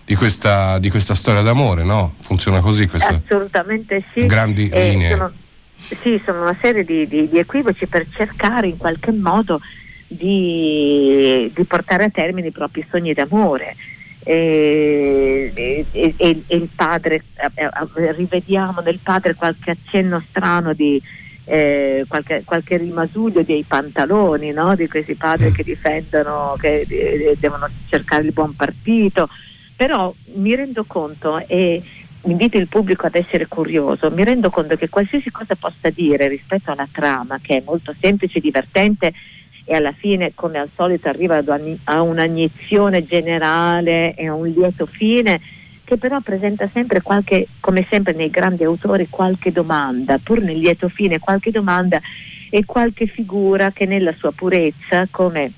di 0.06 0.14
questa, 0.14 0.78
di 0.78 0.92
questa 0.92 1.16
storia 1.16 1.42
d'amore 1.42 1.84
no? 1.84 2.14
funziona 2.22 2.60
così 2.60 2.88
questa 2.88 3.20
Assolutamente 3.26 4.06
sì. 4.14 4.28
grandi 4.28 4.70
Eh, 4.70 4.92
linee 4.92 5.10
sono- 5.10 5.32
sì, 5.78 6.22
sono 6.26 6.42
una 6.42 6.58
serie 6.62 6.84
di, 6.84 7.08
di- 7.08 7.30
di 7.30 7.38
equivoci 7.40 7.88
per 7.88 8.06
cercare 8.16 8.68
in 8.68 8.78
qualche 8.78 9.12
modo 9.12 9.60
di, 10.08 11.52
di 11.54 11.64
portare 11.66 12.06
a 12.06 12.10
termine 12.10 12.48
i 12.48 12.52
propri 12.52 12.86
sogni 12.90 13.14
d'amore. 13.14 13.76
E, 14.28 15.52
e- 15.54 15.86
e- 15.92 16.16
e 16.18 16.56
il 16.56 16.70
padre, 16.76 17.24
eh, 17.56 17.64
eh, 17.64 18.12
rivediamo 18.14 18.82
nel 18.82 19.00
padre 19.04 19.36
qualche 19.36 19.72
accenno 19.72 20.24
strano 20.30 20.74
di 20.74 21.00
eh, 21.48 22.06
qualche, 22.08 22.42
qualche 22.44 22.78
rimasuglio 22.78 23.44
dei 23.44 23.64
pantaloni 23.68 24.52
no? 24.52 24.74
di 24.76 24.88
questi 24.88 25.14
padri 25.14 25.52
che 25.52 25.62
difendono, 25.64 26.56
che 26.60 26.88
eh, 26.90 27.36
devono 27.40 27.70
cercare 27.88 28.24
il 28.24 28.32
buon 28.34 28.56
partito 28.56 29.30
però 29.76 30.14
mi 30.36 30.56
rendo 30.56 30.86
conto 30.86 31.46
e 31.48 31.82
invito 32.32 32.58
il 32.58 32.68
pubblico 32.68 33.06
ad 33.06 33.16
essere 33.16 33.48
curioso, 33.48 34.10
mi 34.12 34.24
rendo 34.24 34.50
conto 34.50 34.76
che 34.76 34.90
qualsiasi 34.90 35.32
cosa 35.32 35.56
possa 35.56 35.90
dire 35.90 36.28
rispetto 36.28 36.72
alla 36.72 36.88
trama, 36.92 37.40
che 37.42 37.58
è 37.58 37.64
molto 37.66 37.94
semplice, 38.00 38.40
divertente 38.40 39.14
e 39.66 39.76
alla 39.76 39.94
fine, 39.94 40.34
come 40.36 40.60
al 40.60 40.70
solito, 40.76 41.10
arriva 41.10 41.44
a 41.86 42.02
un'iniezione 42.02 43.06
generale 43.06 44.14
e 44.16 44.28
a 44.28 44.34
un 44.34 44.48
lieto 44.48 44.86
fine, 44.86 45.42
che 45.84 45.98
però 45.98 46.20
presenta 46.20 46.70
sempre 46.74 47.02
qualche, 47.02 47.48
come 47.60 47.86
sempre 47.90 48.14
nei 48.14 48.30
grandi 48.30 48.64
autori, 48.64 49.08
qualche 49.10 49.52
domanda, 49.52 50.20
pur 50.20 50.42
nel 50.42 50.58
lieto 50.58 50.90
fine, 50.90 51.20
qualche 51.20 51.52
domanda 51.52 52.00
e 52.50 52.66
qualche 52.66 53.08
figura 53.08 53.72
che 53.72 53.86
nella 53.86 54.14
sua 54.18 54.32
purezza, 54.32 55.08
come 55.12 55.52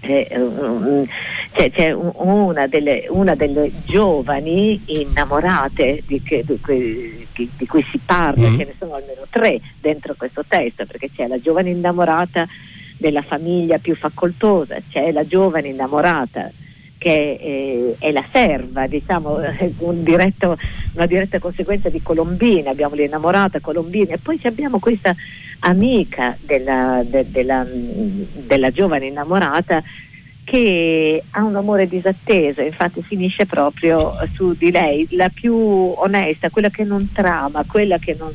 eh, 0.00 0.28
um, 0.38 1.06
c'è, 1.52 1.70
c'è 1.70 1.92
un- 1.92 2.12
una, 2.14 2.66
delle, 2.66 3.06
una 3.10 3.34
delle 3.34 3.70
giovani 3.86 4.80
innamorate 4.86 6.02
di, 6.06 6.22
che- 6.22 6.44
di 6.46 6.58
cui, 6.60 7.26
di- 7.34 7.66
cui 7.66 7.84
si 7.90 7.98
parla, 8.04 8.48
Mm. 8.48 8.58
ce 8.58 8.64
ne 8.64 8.74
sono 8.78 8.94
almeno 8.94 9.26
tre 9.30 9.60
dentro 9.80 10.14
questo 10.16 10.44
testo, 10.46 10.86
perché 10.86 11.10
c'è 11.14 11.26
la 11.26 11.40
giovane 11.40 11.70
innamorata 11.70 12.46
della 12.96 13.22
famiglia 13.22 13.78
più 13.78 13.94
facoltosa, 13.96 14.76
c'è 14.90 15.10
la 15.12 15.26
giovane 15.26 15.68
innamorata 15.68 16.50
che 16.98 17.38
eh, 17.40 17.96
è 17.98 18.10
la 18.12 18.24
serva, 18.30 18.86
diciamo, 18.86 19.38
un 19.78 20.02
diretto- 20.04 20.58
una 20.94 21.06
diretta 21.06 21.38
conseguenza 21.38 21.88
di 21.88 22.02
Colombina, 22.02 22.70
abbiamo 22.70 22.94
l'innamorata 22.94 23.60
Colombina 23.60 24.14
e 24.14 24.18
poi 24.18 24.38
abbiamo 24.44 24.78
questa 24.78 25.14
amica 25.60 26.36
della, 26.40 27.02
de- 27.04 27.30
della- 27.30 27.66
della 27.66 28.70
giovane 28.70 29.06
innamorata 29.06 29.82
che 30.44 31.22
ha 31.30 31.44
un 31.44 31.54
amore 31.54 31.86
disatteso, 31.86 32.60
infatti 32.60 33.02
finisce 33.02 33.46
proprio 33.46 34.14
su 34.34 34.54
di 34.54 34.72
lei, 34.72 35.06
la 35.12 35.28
più 35.28 35.54
onesta, 35.54 36.50
quella 36.50 36.70
che 36.70 36.82
non 36.82 37.10
trama, 37.12 37.64
quella 37.68 37.98
che 37.98 38.16
non, 38.18 38.32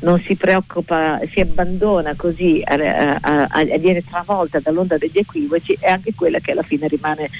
non 0.00 0.22
si 0.26 0.36
preoccupa, 0.36 1.18
si 1.32 1.40
abbandona 1.40 2.14
così, 2.16 2.60
a- 2.62 3.18
a- 3.20 3.46
a- 3.48 3.78
viene 3.78 4.04
travolta 4.04 4.60
dall'onda 4.60 4.98
degli 4.98 5.16
equivoci, 5.16 5.74
è 5.80 5.90
anche 5.90 6.12
quella 6.14 6.38
che 6.40 6.50
alla 6.50 6.62
fine 6.62 6.86
rimane, 6.86 7.30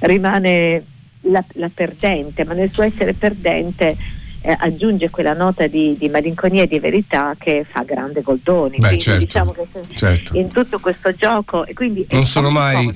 rimane 0.00 0.84
la, 1.22 1.44
la 1.54 1.70
perdente, 1.72 2.44
ma 2.44 2.54
nel 2.54 2.72
suo 2.72 2.84
essere 2.84 3.12
perdente 3.12 3.96
eh, 4.40 4.56
aggiunge 4.58 5.10
quella 5.10 5.32
nota 5.34 5.66
di, 5.66 5.96
di 5.98 6.08
malinconia 6.08 6.62
e 6.62 6.66
di 6.66 6.78
verità 6.78 7.34
che 7.38 7.66
fa 7.70 7.82
grande 7.82 8.22
Goldoni. 8.22 8.76
Beh, 8.78 8.86
Quindi 8.86 8.98
certo, 8.98 9.20
diciamo 9.20 9.52
che 9.52 9.66
certo. 9.94 10.36
in 10.36 10.48
tutto 10.48 10.78
questo 10.78 11.12
gioco, 11.14 11.64
e 11.66 11.74
quindi 11.74 12.06
Non 12.10 12.24
sono 12.24 12.50
mai- 12.50 12.92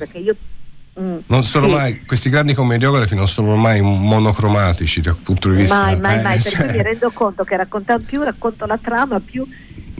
Mm, 1.00 1.20
Non 1.28 1.42
sono 1.42 1.68
sì. 1.68 1.72
mai, 1.72 2.04
questi 2.04 2.28
grandi 2.28 2.52
commediografi 2.52 3.14
non 3.14 3.26
sono 3.26 3.56
mai 3.56 3.80
monocromatici 3.80 5.00
dal 5.00 5.16
punto 5.16 5.48
di 5.48 5.56
vista. 5.56 5.80
Mai, 5.84 5.98
mai, 5.98 6.18
eh, 6.18 6.22
mai, 6.22 6.40
cioè, 6.42 6.66
cui 6.66 6.76
mi 6.76 6.82
rendo 6.82 7.10
conto 7.14 7.44
che 7.44 7.56
raccontando 7.56 8.04
più 8.06 8.22
racconto 8.22 8.66
la 8.66 8.76
trama, 8.76 9.18
più 9.18 9.46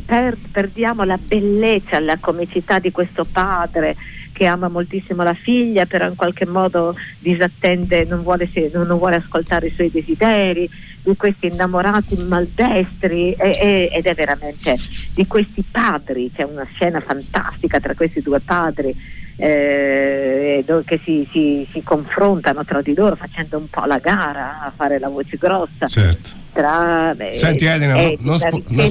per- 0.05 0.37
perdiamo 0.53 1.05
la 1.05 1.17
bellezza, 1.19 1.99
la 1.99 2.19
comicità 2.21 2.79
di 2.79 2.91
questo 2.91 3.25
padre 3.25 3.97
che 4.33 4.47
ama 4.47 4.69
moltissimo 4.69 5.23
la 5.23 5.35
figlia, 5.35 5.87
però 5.87 6.07
in 6.09 6.17
qualche 6.17 6.47
modo 6.47 6.97
disattende, 7.19 8.05
non 8.05 8.23
vuole, 8.23 8.49
se- 8.53 8.71
non 8.73 8.87
vuole 8.99 9.17
ascoltare 9.17 9.67
i 9.69 9.73
suoi 9.75 9.91
desideri, 9.91 10.69
di 11.03 11.17
questi 11.17 11.47
innamorati 11.49 12.17
maldestri 12.29 13.33
e- 13.33 13.59
e- 13.61 13.91
ed 13.93 14.07
è 14.07 14.15
veramente 14.15 14.75
di 15.15 15.27
questi 15.27 15.65
padri, 15.69 16.31
c'è 16.35 16.45
una 16.45 16.67
scena 16.75 17.01
fantastica 17.01 17.81
tra 17.81 17.95
questi 17.95 18.21
due 18.23 18.41
padri 18.41 18.95
eh, 19.37 20.65
che 20.85 21.01
si, 21.05 21.27
si- 21.33 21.67
si 21.73 21.83
confrontano 21.83 22.65
tra 22.65 22.81
di 22.83 22.95
loro 22.95 23.17
facendo 23.17 23.59
un 23.59 23.69
po' 23.69 23.85
la 23.87 23.99
gara 23.99 24.61
a 24.63 24.73
fare 24.75 24.99
la 24.99 25.09
voce 25.09 25.37
grossa. 25.37 25.87
Certo. 25.87 26.31
Tra, 26.53 27.13
beh, 27.17 27.33
Senti 27.33 27.65
Elena, 27.65 27.97
eh, 27.97 28.17
no- 28.21 28.31
non, 28.31 28.39
spo- 28.39 28.63
non 28.69 28.91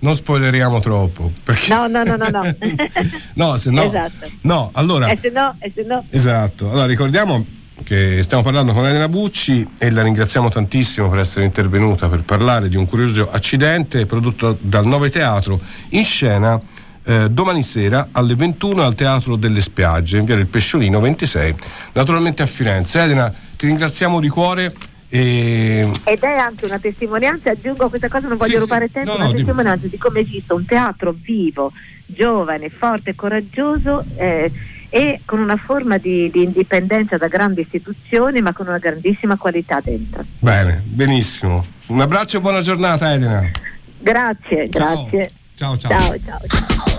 non 0.00 0.14
spoileriamo 0.14 0.80
troppo. 0.80 1.32
Perché... 1.42 1.72
No, 1.72 1.86
no, 1.86 2.02
no, 2.04 2.16
no, 2.16 2.28
no. 2.28 2.56
No, 3.34 3.56
se 3.56 3.70
no. 3.70 3.84
Esatto. 3.84 4.30
No, 4.42 4.70
allora. 4.74 5.08
E 5.08 5.18
se 5.20 5.30
no, 5.30 5.56
e 5.58 5.72
se 5.74 5.82
no. 5.82 6.04
Esatto, 6.10 6.70
allora 6.70 6.86
ricordiamo 6.86 7.44
che 7.84 8.22
stiamo 8.22 8.42
parlando 8.42 8.72
con 8.72 8.86
Elena 8.86 9.08
Bucci 9.08 9.66
e 9.78 9.90
la 9.90 10.02
ringraziamo 10.02 10.48
tantissimo 10.48 11.08
per 11.08 11.20
essere 11.20 11.44
intervenuta 11.44 12.08
per 12.08 12.24
parlare 12.24 12.68
di 12.68 12.76
un 12.76 12.86
curioso 12.86 13.30
accidente 13.30 14.04
prodotto 14.04 14.58
dal 14.60 14.84
Nove 14.84 15.10
Teatro 15.10 15.60
in 15.90 16.04
scena 16.04 16.60
eh, 17.04 17.30
domani 17.30 17.62
sera 17.62 18.08
alle 18.12 18.34
21 18.34 18.82
al 18.82 18.94
Teatro 18.94 19.36
delle 19.36 19.62
Spiagge 19.62 20.18
in 20.18 20.24
via 20.24 20.36
del 20.36 20.46
Pesciolino 20.46 21.00
26, 21.00 21.54
naturalmente 21.94 22.42
a 22.42 22.46
Firenze. 22.46 23.00
Elena, 23.00 23.32
ti 23.56 23.66
ringraziamo 23.66 24.20
di 24.20 24.28
cuore 24.28 24.74
e 25.10 25.90
Ed 26.04 26.18
è 26.22 26.36
anche 26.36 26.64
una 26.66 26.78
testimonianza, 26.78 27.50
aggiungo 27.50 27.88
questa 27.88 28.08
cosa, 28.08 28.28
non 28.28 28.36
voglio 28.36 28.52
Sì, 28.54 28.58
rubare 28.58 28.86
sì. 28.86 28.92
tempo, 28.92 29.10
No, 29.10 29.16
una 29.16 29.24
no, 29.24 29.30
dimmi. 29.30 29.44
testimonianza 29.44 29.86
di 29.86 29.96
come 29.98 30.20
esiste 30.20 30.52
un 30.52 30.64
teatro 30.66 31.14
vivo, 31.22 31.72
giovane, 32.06 32.68
forte, 32.70 33.14
coraggioso 33.14 34.04
eh, 34.16 34.50
e 34.90 35.20
con 35.24 35.38
una 35.40 35.56
forma 35.56 35.98
di, 35.98 36.30
di 36.30 36.42
indipendenza 36.42 37.16
da 37.16 37.28
grandi 37.28 37.60
istituzioni, 37.62 38.40
ma 38.42 38.52
con 38.52 38.66
una 38.68 38.78
grandissima 38.78 39.36
qualità 39.36 39.80
dentro. 39.82 40.24
bene, 40.38 40.82
benissimo. 40.84 41.64
Un 41.88 42.00
abbraccio 42.00 42.38
e 42.38 42.40
buona 42.40 42.60
giornata 42.60 43.12
Elena. 43.12 43.48
Grazie, 43.98 44.68
Ciao. 44.70 45.08
grazie. 45.08 45.30
Ciao, 45.54 45.76
ciao. 45.76 45.90
ciao, 45.90 46.18
ciao. 46.24 46.38
ciao. 46.46 46.97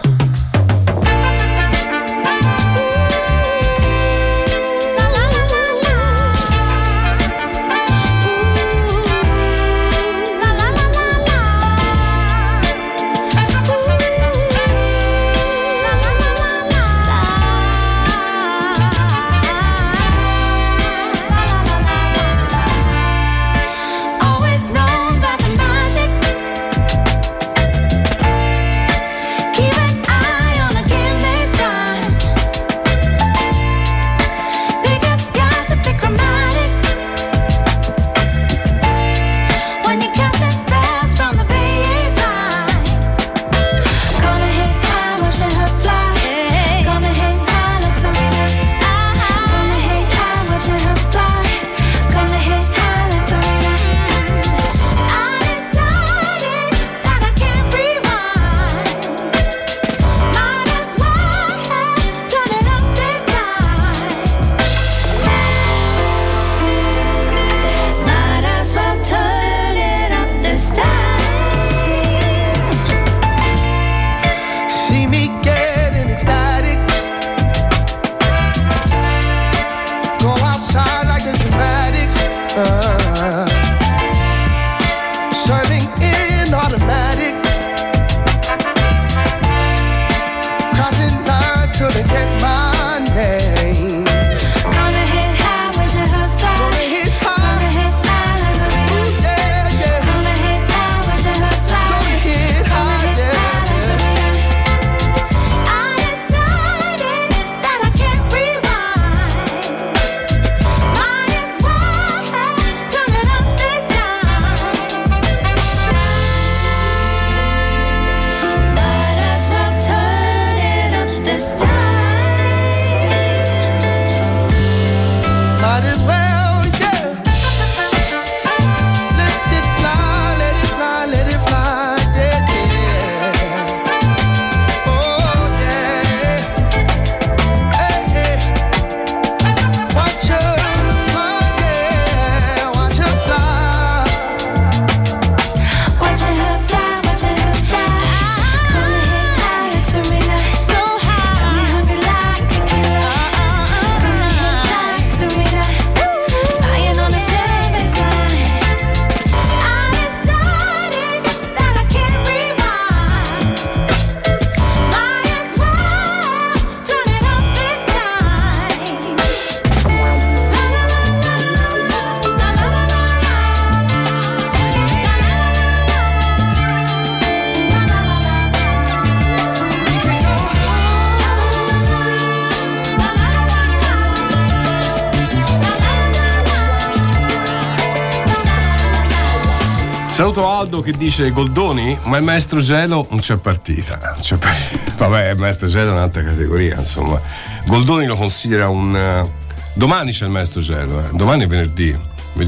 Che 190.91 190.97
dice 190.97 191.31
Goldoni, 191.31 191.97
ma 192.03 192.17
il 192.17 192.23
maestro 192.23 192.59
Gelo 192.59 193.07
non 193.09 193.19
c'è 193.19 193.37
partita. 193.37 194.15
C'è 194.19 194.37
partita. 194.37 194.93
Vabbè, 195.07 195.31
il 195.31 195.37
maestro 195.37 195.67
Gelo 195.67 195.89
è 195.89 195.93
un'altra 195.93 196.23
categoria, 196.23 196.77
insomma. 196.77 197.21
Goldoni 197.65 198.05
lo 198.05 198.15
considera 198.15 198.69
un. 198.69 198.95
eh, 198.95 199.47
Domani 199.73 200.11
c'è 200.11 200.25
il 200.25 200.31
maestro 200.31 200.61
Gelo, 200.61 200.99
eh. 201.05 201.09
domani 201.13 201.43
è 201.43 201.47
venerdì. 201.47 201.97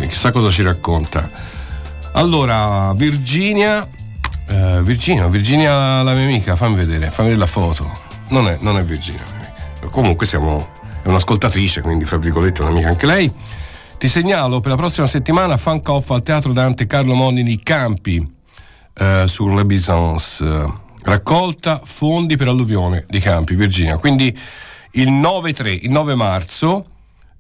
Chissà 0.07 0.31
cosa 0.31 0.49
ci 0.49 0.63
racconta. 0.63 1.29
Allora, 2.13 2.93
Virginia. 2.93 3.87
eh, 4.47 4.79
Virginia, 4.83 5.27
Virginia 5.27 6.01
la 6.01 6.13
mia 6.13 6.23
amica, 6.23 6.55
fammi 6.55 6.75
vedere, 6.75 7.09
fammi 7.11 7.29
vedere 7.29 7.39
la 7.39 7.45
foto. 7.51 7.91
Non 8.29 8.47
è, 8.47 8.57
non 8.61 8.77
è 8.77 8.83
Virginia. 8.83 9.23
Comunque 9.91 10.25
siamo. 10.25 10.79
È 11.03 11.07
un'ascoltatrice, 11.07 11.81
quindi 11.81 12.05
fra 12.05 12.17
virgolette 12.17 12.61
un'amica 12.61 12.87
anche 12.89 13.05
lei. 13.05 13.31
Ti 14.01 14.07
segnalo 14.07 14.61
per 14.61 14.71
la 14.71 14.77
prossima 14.77 15.05
settimana 15.05 15.57
Funk 15.57 15.87
Off 15.87 16.09
al 16.09 16.23
Teatro 16.23 16.53
Dante 16.53 16.87
Carlo 16.87 17.13
Monni 17.13 17.43
di 17.43 17.59
Campi 17.61 18.27
eh, 18.95 19.25
sulle 19.27 19.63
Bisons. 19.63 20.43
Raccolta 21.03 21.79
fondi 21.83 22.35
per 22.35 22.47
alluvione 22.47 23.05
di 23.07 23.19
Campi, 23.19 23.53
Virginia. 23.53 23.97
Quindi 23.97 24.35
il 24.93 25.11
9-3, 25.11 25.83
il 25.83 25.91
9 25.91 26.15
marzo, 26.15 26.85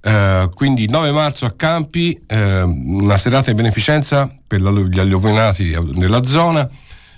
eh, 0.03 0.51
quindi 0.53 0.83
il 0.83 0.91
9 0.91 1.11
marzo 1.11 1.47
a 1.47 1.49
Campi, 1.49 2.21
eh, 2.27 2.61
una 2.61 3.17
serata 3.17 3.49
di 3.49 3.55
beneficenza 3.55 4.31
per 4.45 4.61
gli 4.61 4.99
alluvionati 4.99 5.75
nella 5.93 6.23
zona 6.23 6.69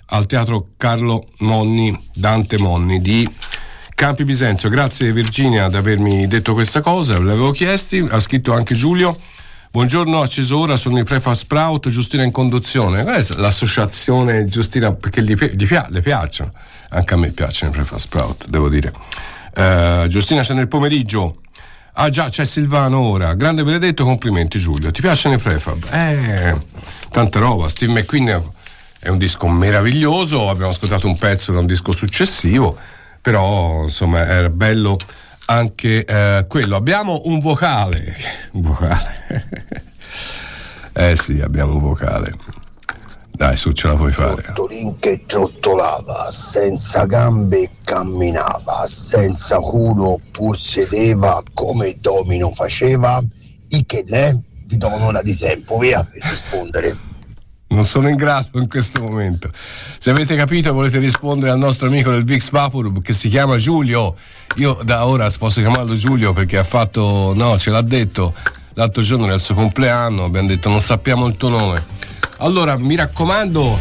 al 0.06 0.26
Teatro 0.26 0.70
Carlo 0.78 1.28
Monni, 1.40 1.94
Dante 2.14 2.58
Monni 2.58 3.02
di 3.02 3.30
Campi 3.94 4.24
Bisenzio. 4.24 4.70
Grazie 4.70 5.12
Virginia 5.12 5.68
di 5.68 5.76
avermi 5.76 6.28
detto 6.28 6.54
questa 6.54 6.80
cosa, 6.80 7.18
ve 7.18 7.26
l'avevo 7.26 7.52
chiesti, 7.52 7.98
ha 8.10 8.22
scritto 8.22 8.54
anche 8.54 8.74
Giulio. 8.74 9.20
Buongiorno 9.74 10.22
a 10.22 10.28
Cesora, 10.28 10.76
sono 10.76 11.00
i 11.00 11.04
Prefa 11.04 11.34
Sprout, 11.34 11.90
Giustina 11.90 12.22
in 12.22 12.30
conduzione. 12.30 13.04
L'associazione 13.38 14.46
Giustina 14.46 14.94
perché 14.94 15.24
gli, 15.24 15.34
gli 15.34 15.66
pia- 15.66 15.88
le 15.90 16.00
piacciono, 16.02 16.54
anche 16.90 17.16
a 17.16 17.18
me 17.18 17.32
piacciono 17.32 17.72
i 17.72 17.74
Prefa 17.74 17.98
Sprout, 17.98 18.48
devo 18.50 18.70
dire. 18.70 18.94
Eh, 19.52 20.06
Giustina 20.10 20.42
c'è 20.42 20.54
nel 20.54 20.68
pomeriggio. 20.68 21.42
Ah 21.94 22.10
già, 22.10 22.30
c'è 22.30 22.46
Silvano 22.46 23.00
ora. 23.00 23.34
Grande 23.34 23.64
benedetto, 23.64 24.04
complimenti 24.04 24.60
Giulio. 24.60 24.92
Ti 24.92 25.02
piacciono 25.02 25.38
i 25.38 25.40
prefab? 25.40 25.88
Eh, 25.92 26.56
tanta 27.10 27.40
roba. 27.40 27.68
Steve 27.68 27.94
McQueen 27.94 28.44
è 29.00 29.08
un 29.08 29.18
disco 29.18 29.48
meraviglioso, 29.48 30.50
abbiamo 30.50 30.70
ascoltato 30.70 31.08
un 31.08 31.18
pezzo 31.18 31.52
da 31.52 31.58
un 31.58 31.66
disco 31.66 31.92
successivo, 31.92 32.78
però 33.20 33.86
insomma 33.86 34.24
era 34.24 34.50
bello 34.50 34.98
anche 35.46 36.06
eh, 36.06 36.46
quello. 36.48 36.76
Abbiamo 36.76 37.22
un 37.26 37.40
vocale. 37.40 38.16
Un 38.54 38.62
vocale. 38.62 39.48
eh 40.94 41.16
sì, 41.16 41.42
abbiamo 41.42 41.74
un 41.74 41.82
vocale. 41.82 42.36
Dai, 43.32 43.58
su, 43.58 43.72
ce 43.72 43.88
la 43.88 43.96
puoi 43.96 44.12
fare. 44.12 44.44
Trottolin 44.44 45.00
che 45.00 45.24
trottolava, 45.26 46.30
senza 46.30 47.06
gambe 47.06 47.72
camminava, 47.84 48.86
senza 48.86 49.58
culo 49.58 50.22
pur 50.32 50.60
sedeva, 50.60 51.42
come 51.52 51.98
domino 52.00 52.52
faceva, 52.52 53.20
i 53.70 53.86
che 53.88 54.06
ne 54.08 54.40
vi 54.68 54.78
do 54.78 54.88
un'ora 54.88 55.24
di 55.24 55.36
tempo, 55.36 55.80
via, 55.80 56.04
per 56.04 56.22
rispondere. 56.22 56.96
Non 57.74 57.86
sono 57.86 58.08
in 58.08 58.16
grado 58.16 58.60
in 58.60 58.70
questo 58.70 59.02
momento. 59.02 59.50
Se 59.98 60.12
avete 60.12 60.36
capito 60.36 60.72
volete 60.72 61.00
rispondere 61.00 61.52
al 61.52 61.58
nostro 61.58 61.88
amico 61.88 62.12
del 62.12 62.24
Vix 62.24 62.52
Vaporub 62.52 63.02
che 63.02 63.14
si 63.14 63.30
chiama 63.30 63.58
Giulio. 63.58 64.16
Io 64.58 64.78
da 64.84 65.08
ora 65.08 65.28
posso 65.40 65.60
chiamarlo 65.60 65.96
Giulio 65.96 66.34
perché 66.34 66.60
ha 66.60 66.64
fatto, 66.64 67.34
no, 67.36 67.58
ce 67.58 67.72
l'ha 67.72 67.82
detto 67.82 68.36
l'altro 68.76 69.02
giorno 69.02 69.26
era 69.26 69.34
il 69.34 69.40
suo 69.40 69.56
compleanno, 69.56 70.24
abbiamo 70.24 70.50
detto 70.50 70.70
non 70.70 70.82
sappiamo 70.82 71.26
il 71.26 71.36
tuo 71.36 71.50
nome. 71.50 71.84
Allora 72.38 72.78
mi 72.78 72.96
raccomando, 72.96 73.80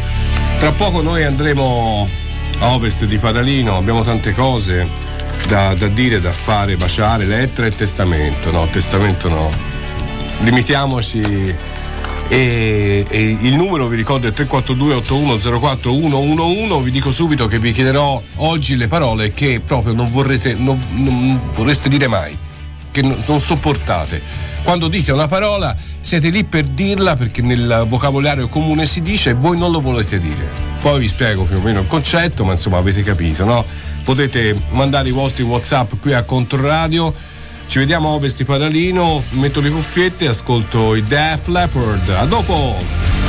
tra 0.57 0.71
poco 0.71 1.03
noi 1.03 1.23
andremo 1.23 2.09
a 2.61 2.73
ovest 2.73 3.05
di 3.05 3.19
Padalino, 3.19 3.77
abbiamo 3.77 4.01
tante 4.01 4.33
cose 4.33 4.87
da, 5.47 5.75
da 5.75 5.87
dire, 5.87 6.19
da 6.19 6.31
fare, 6.31 6.77
baciare, 6.77 7.25
lettera 7.25 7.67
e 7.67 7.71
testamento. 7.71 8.49
No, 8.49 8.65
testamento 8.67 9.29
no. 9.29 9.51
Limitiamoci 10.39 11.71
e, 12.33 13.05
e 13.07 13.37
il 13.41 13.55
numero 13.55 13.85
vi 13.87 13.95
ricordo 13.95 14.27
è 14.27 14.33
342 14.33 14.95
8104 14.95 15.91
111 15.91 16.83
vi 16.83 16.89
dico 16.89 17.11
subito 17.11 17.45
che 17.45 17.59
vi 17.59 17.71
chiederò 17.71 18.19
oggi 18.37 18.75
le 18.75 18.87
parole 18.87 19.31
che 19.31 19.61
proprio 19.63 19.93
non 19.93 20.09
vorrete 20.09 20.55
non, 20.55 20.79
non 20.93 21.51
vorreste 21.53 21.89
dire 21.89 22.07
mai 22.07 22.35
che 22.89 23.01
non, 23.01 23.39
sopportate. 23.39 24.21
Quando 24.63 24.87
dite 24.87 25.11
una 25.11 25.27
parola 25.27 25.75
siete 25.99 26.29
lì 26.29 26.43
per 26.43 26.65
dirla 26.65 27.15
perché 27.15 27.41
nel 27.41 27.85
vocabolario 27.87 28.47
comune 28.47 28.85
si 28.85 29.01
dice 29.01 29.31
e 29.31 29.33
voi 29.33 29.57
non 29.57 29.71
lo 29.71 29.81
volete 29.81 30.19
dire. 30.19 30.49
Poi 30.79 30.99
vi 30.99 31.07
spiego 31.07 31.43
più 31.43 31.57
o 31.57 31.61
meno 31.61 31.81
il 31.81 31.87
concetto 31.87 32.45
ma 32.45 32.51
insomma 32.51 32.77
avete 32.77 33.01
capito 33.03 33.45
no? 33.45 33.65
potete 34.03 34.55
mandare 34.71 35.09
i 35.09 35.11
vostri 35.11 35.43
whatsapp 35.43 35.93
qui 35.99 36.13
a 36.13 36.23
Controradio 36.23 37.13
ci 37.73 37.79
vediamo 37.79 38.09
a 38.09 38.11
Ovest 38.11 38.37
di 38.37 38.43
Padalino, 38.43 39.23
metto 39.31 39.59
le 39.59 39.71
cuffiette 39.71 40.25
e 40.25 40.27
ascolto 40.27 40.93
i 40.93 41.01
Def 41.01 41.47
Leppard. 41.47 42.07
A 42.09 42.25
dopo! 42.27 43.22